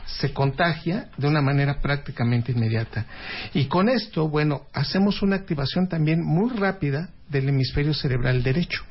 [0.08, 3.06] se contagia de una manera prácticamente inmediata.
[3.54, 8.84] Y con esto, bueno, hacemos una activación también muy rápida del hemisferio cerebral derecho.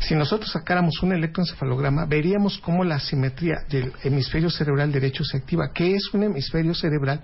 [0.00, 5.72] Si nosotros sacáramos un electroencefalograma, veríamos cómo la simetría del hemisferio cerebral derecho se activa,
[5.72, 7.20] que es un hemisferio cerebral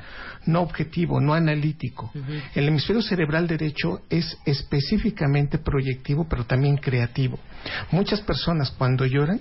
[0.47, 2.13] no objetivo, no analítico.
[2.55, 7.39] El hemisferio cerebral derecho es específicamente proyectivo, pero también creativo.
[7.91, 9.41] Muchas personas cuando lloran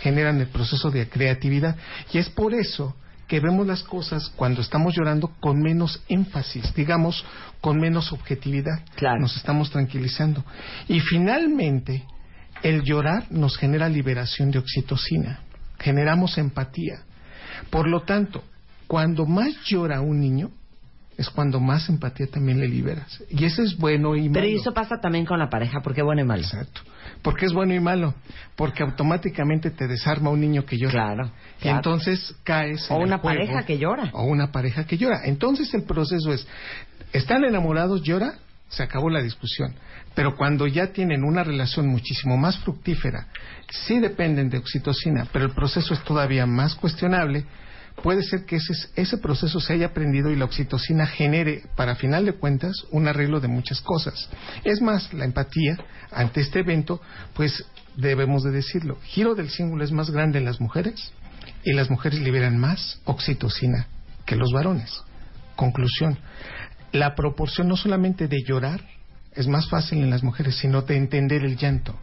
[0.00, 1.76] generan el proceso de creatividad
[2.12, 2.94] y es por eso
[3.26, 7.24] que vemos las cosas cuando estamos llorando con menos énfasis, digamos,
[7.60, 8.80] con menos objetividad.
[8.94, 9.20] Claro.
[9.20, 10.44] Nos estamos tranquilizando.
[10.88, 12.04] Y finalmente,
[12.62, 15.40] el llorar nos genera liberación de oxitocina,
[15.78, 17.02] generamos empatía.
[17.70, 18.44] Por lo tanto,
[18.86, 20.50] cuando más llora un niño,
[21.16, 23.22] es cuando más empatía también le liberas.
[23.30, 24.32] Y eso es bueno y malo.
[24.34, 26.42] Pero eso pasa también con la pareja, porque bueno y malo.
[26.42, 26.82] Exacto.
[27.22, 28.14] ¿Por qué es bueno y malo?
[28.54, 30.92] Porque automáticamente te desarma un niño que llora.
[30.92, 31.76] Claro, Y claro.
[31.78, 32.86] entonces caes.
[32.90, 33.38] O en el una juego.
[33.38, 34.10] pareja que llora.
[34.12, 35.20] O una pareja que llora.
[35.24, 36.46] Entonces el proceso es:
[37.14, 38.34] están enamorados, llora,
[38.68, 39.74] se acabó la discusión.
[40.14, 43.28] Pero cuando ya tienen una relación muchísimo más fructífera,
[43.70, 47.44] sí dependen de oxitocina, pero el proceso es todavía más cuestionable.
[48.02, 52.26] Puede ser que ese, ese proceso se haya aprendido y la oxitocina genere, para final
[52.26, 54.28] de cuentas, un arreglo de muchas cosas.
[54.64, 55.78] Es más, la empatía
[56.10, 57.00] ante este evento,
[57.34, 57.64] pues
[57.96, 58.98] debemos de decirlo.
[59.02, 61.12] Giro del cíngulo es más grande en las mujeres
[61.64, 63.88] y las mujeres liberan más oxitocina
[64.26, 65.02] que los varones.
[65.56, 66.18] Conclusión,
[66.96, 68.80] la proporción no solamente de llorar
[69.34, 71.94] es más fácil en las mujeres, sino de entender el llanto.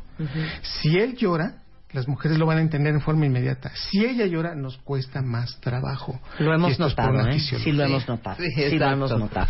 [0.61, 1.63] Si él llora,
[1.93, 3.71] las mujeres lo van a entender en forma inmediata.
[3.75, 6.19] Si ella llora, nos cuesta más trabajo.
[6.39, 7.39] Lo hemos notado, ¿eh?
[7.39, 8.37] Sí, lo hemos notado.
[8.37, 9.47] Sí, Sí, lo hemos notado.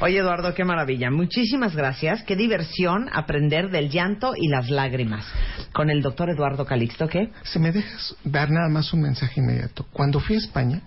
[0.00, 1.10] Oye, Eduardo, qué maravilla.
[1.10, 2.22] Muchísimas gracias.
[2.22, 5.26] Qué diversión aprender del llanto y las lágrimas.
[5.72, 7.30] Con el doctor Eduardo Calixto, ¿qué?
[7.42, 9.86] Si me dejas dar nada más un mensaje inmediato.
[9.92, 10.82] Cuando fui a España,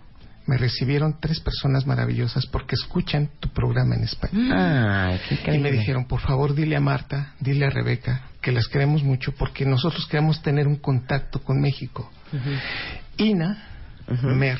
[0.47, 5.07] me recibieron tres personas maravillosas porque escuchan tu programa en España.
[5.07, 8.67] Ay, qué Y me dijeron, por favor, dile a Marta, dile a Rebeca, que las
[8.67, 12.11] queremos mucho porque nosotros queremos tener un contacto con México.
[13.17, 13.57] Ina,
[14.23, 14.59] Mer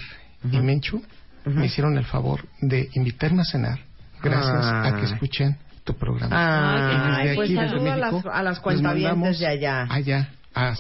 [0.51, 1.03] y Menchu
[1.45, 3.79] me hicieron el favor de invitarme a cenar
[4.21, 5.13] gracias a que Ay.
[5.13, 7.21] escuchen tu programa.
[7.21, 9.88] Y desde pues aquí, desde saludo a las- México, a las cuentavientes de allá.
[9.89, 10.73] Allá, a-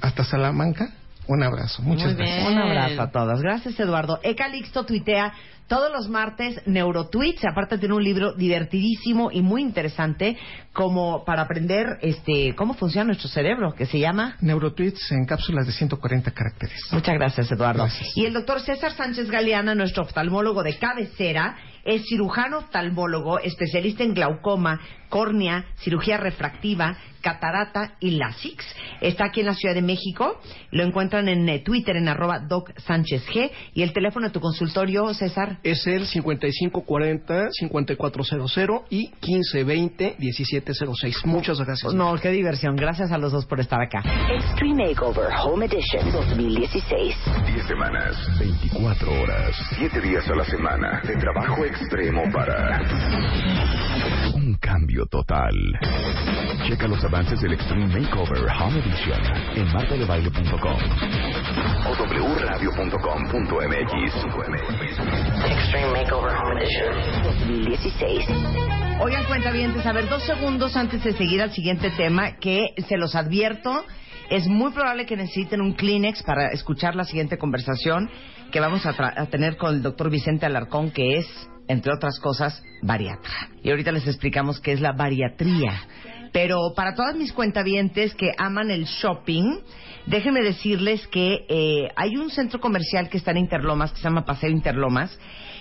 [0.00, 0.88] hasta Salamanca.
[1.28, 2.36] Un abrazo, muchas Muy bien.
[2.36, 2.52] gracias.
[2.52, 3.42] Un abrazo a todos.
[3.42, 4.18] Gracias, Eduardo.
[4.22, 5.32] Ecalixto tuitea
[5.68, 7.44] todos los martes neurotweets.
[7.44, 10.36] Aparte tiene un libro divertidísimo y muy interesante
[10.72, 15.72] como para aprender este cómo funciona nuestro cerebro, que se llama Neurotweets en cápsulas de
[15.72, 16.80] 140 caracteres.
[16.90, 17.82] Muchas gracias, Eduardo.
[17.84, 18.16] Gracias.
[18.16, 21.56] Y el doctor César Sánchez Galeana, nuestro oftalmólogo de cabecera,
[21.88, 24.78] es cirujano oftalmólogo, especialista en glaucoma,
[25.08, 28.64] córnea, cirugía refractiva, catarata y LASIX.
[29.00, 30.40] Está aquí en la Ciudad de México.
[30.70, 33.50] Lo encuentran en eh, Twitter en arroba Doc Sánchez G.
[33.74, 35.58] Y el teléfono de tu consultorio, César.
[35.62, 41.24] Es el 5540-5400 y 1520-1706.
[41.24, 41.94] Muchas gracias.
[41.94, 42.76] No, qué diversión.
[42.76, 44.02] Gracias a los dos por estar acá.
[44.30, 47.16] Extreme Makeover Home Edition 2016.
[47.46, 52.80] 10 semanas, 24 horas, 7 días a la semana de trabajo extremo para
[54.34, 55.54] un cambio total.
[56.66, 59.20] Checa los avances del Extreme Makeover Home Edition
[59.56, 60.78] en martadebaile.com
[61.86, 61.92] o
[62.34, 63.92] wradio.com.mx.
[65.50, 68.26] Extreme Makeover Home Edition 2016.
[69.00, 72.96] Oigan, cuenta bien, a ver, dos segundos antes de seguir al siguiente tema, que se
[72.96, 73.84] los advierto,
[74.30, 78.10] es muy probable que necesiten un Kleenex para escuchar la siguiente conversación
[78.50, 82.18] que vamos a, tra- a tener con el doctor Vicente Alarcón, que es, entre otras
[82.18, 83.50] cosas, bariatra.
[83.62, 85.82] Y ahorita les explicamos qué es la bariatría.
[86.32, 89.60] Pero para todas mis cuentavientes que aman el shopping,
[90.06, 94.24] déjenme decirles que eh, hay un centro comercial que está en Interlomas, que se llama
[94.24, 95.18] Paseo Interlomas,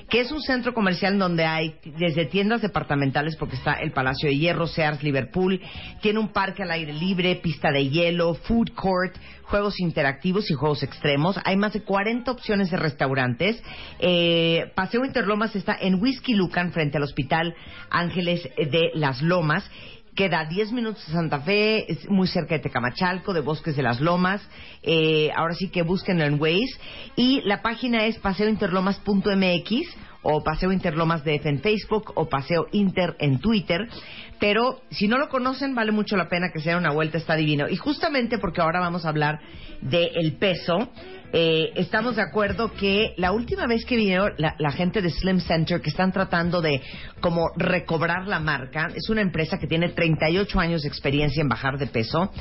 [0.09, 4.37] que es un centro comercial donde hay desde tiendas departamentales, porque está el Palacio de
[4.37, 5.61] Hierro, Sears, Liverpool,
[6.01, 10.83] tiene un parque al aire libre, pista de hielo, food court, juegos interactivos y juegos
[10.83, 11.37] extremos.
[11.43, 13.61] Hay más de 40 opciones de restaurantes.
[13.99, 17.55] Eh, Paseo Interlomas está en Whisky Lucan, frente al Hospital
[17.89, 19.69] Ángeles de las Lomas.
[20.17, 23.83] Queda a 10 minutos de Santa Fe, es muy cerca de Tecamachalco, de Bosques de
[23.83, 24.41] las Lomas.
[24.81, 26.79] Eh, ahora sí que búsquenlo en Waze.
[27.15, 33.39] Y la página es paseointerlomas.mx o Paseo Interlomas DF en Facebook o Paseo Inter en
[33.39, 33.87] Twitter.
[34.39, 37.35] Pero si no lo conocen, vale mucho la pena que se den una vuelta, está
[37.35, 37.67] divino.
[37.67, 39.39] Y justamente porque ahora vamos a hablar
[39.81, 40.89] del peso,
[41.33, 43.97] eh, estamos de acuerdo que la última vez que
[44.37, 46.81] la, la gente de Slim Center, que están tratando de
[47.19, 51.77] como recobrar la marca, es una empresa que tiene 38 años de experiencia en bajar
[51.77, 52.31] de peso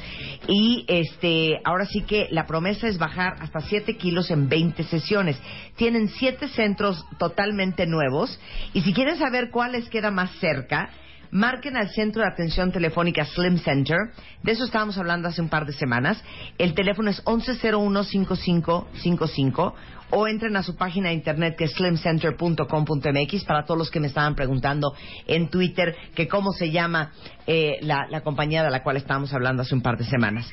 [0.46, 5.36] y este ahora sí que la promesa es bajar hasta 7 kilos en 20 sesiones.
[5.74, 8.38] Tienen 7 centros totalmente nuevos
[8.72, 10.90] y si quieren saber cuál les queda más cerca,
[11.30, 13.98] Marquen al centro de atención telefónica Slim Center.
[14.42, 16.22] De eso estábamos hablando hace un par de semanas.
[16.56, 19.74] El teléfono es 1101-5555
[20.10, 24.06] o entren a su página de internet que es slimcenter.com.mx para todos los que me
[24.06, 24.94] estaban preguntando
[25.26, 27.10] en Twitter que cómo se llama
[27.46, 30.52] eh, la, la compañía de la cual estábamos hablando hace un par de semanas.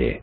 [0.00, 0.18] posible.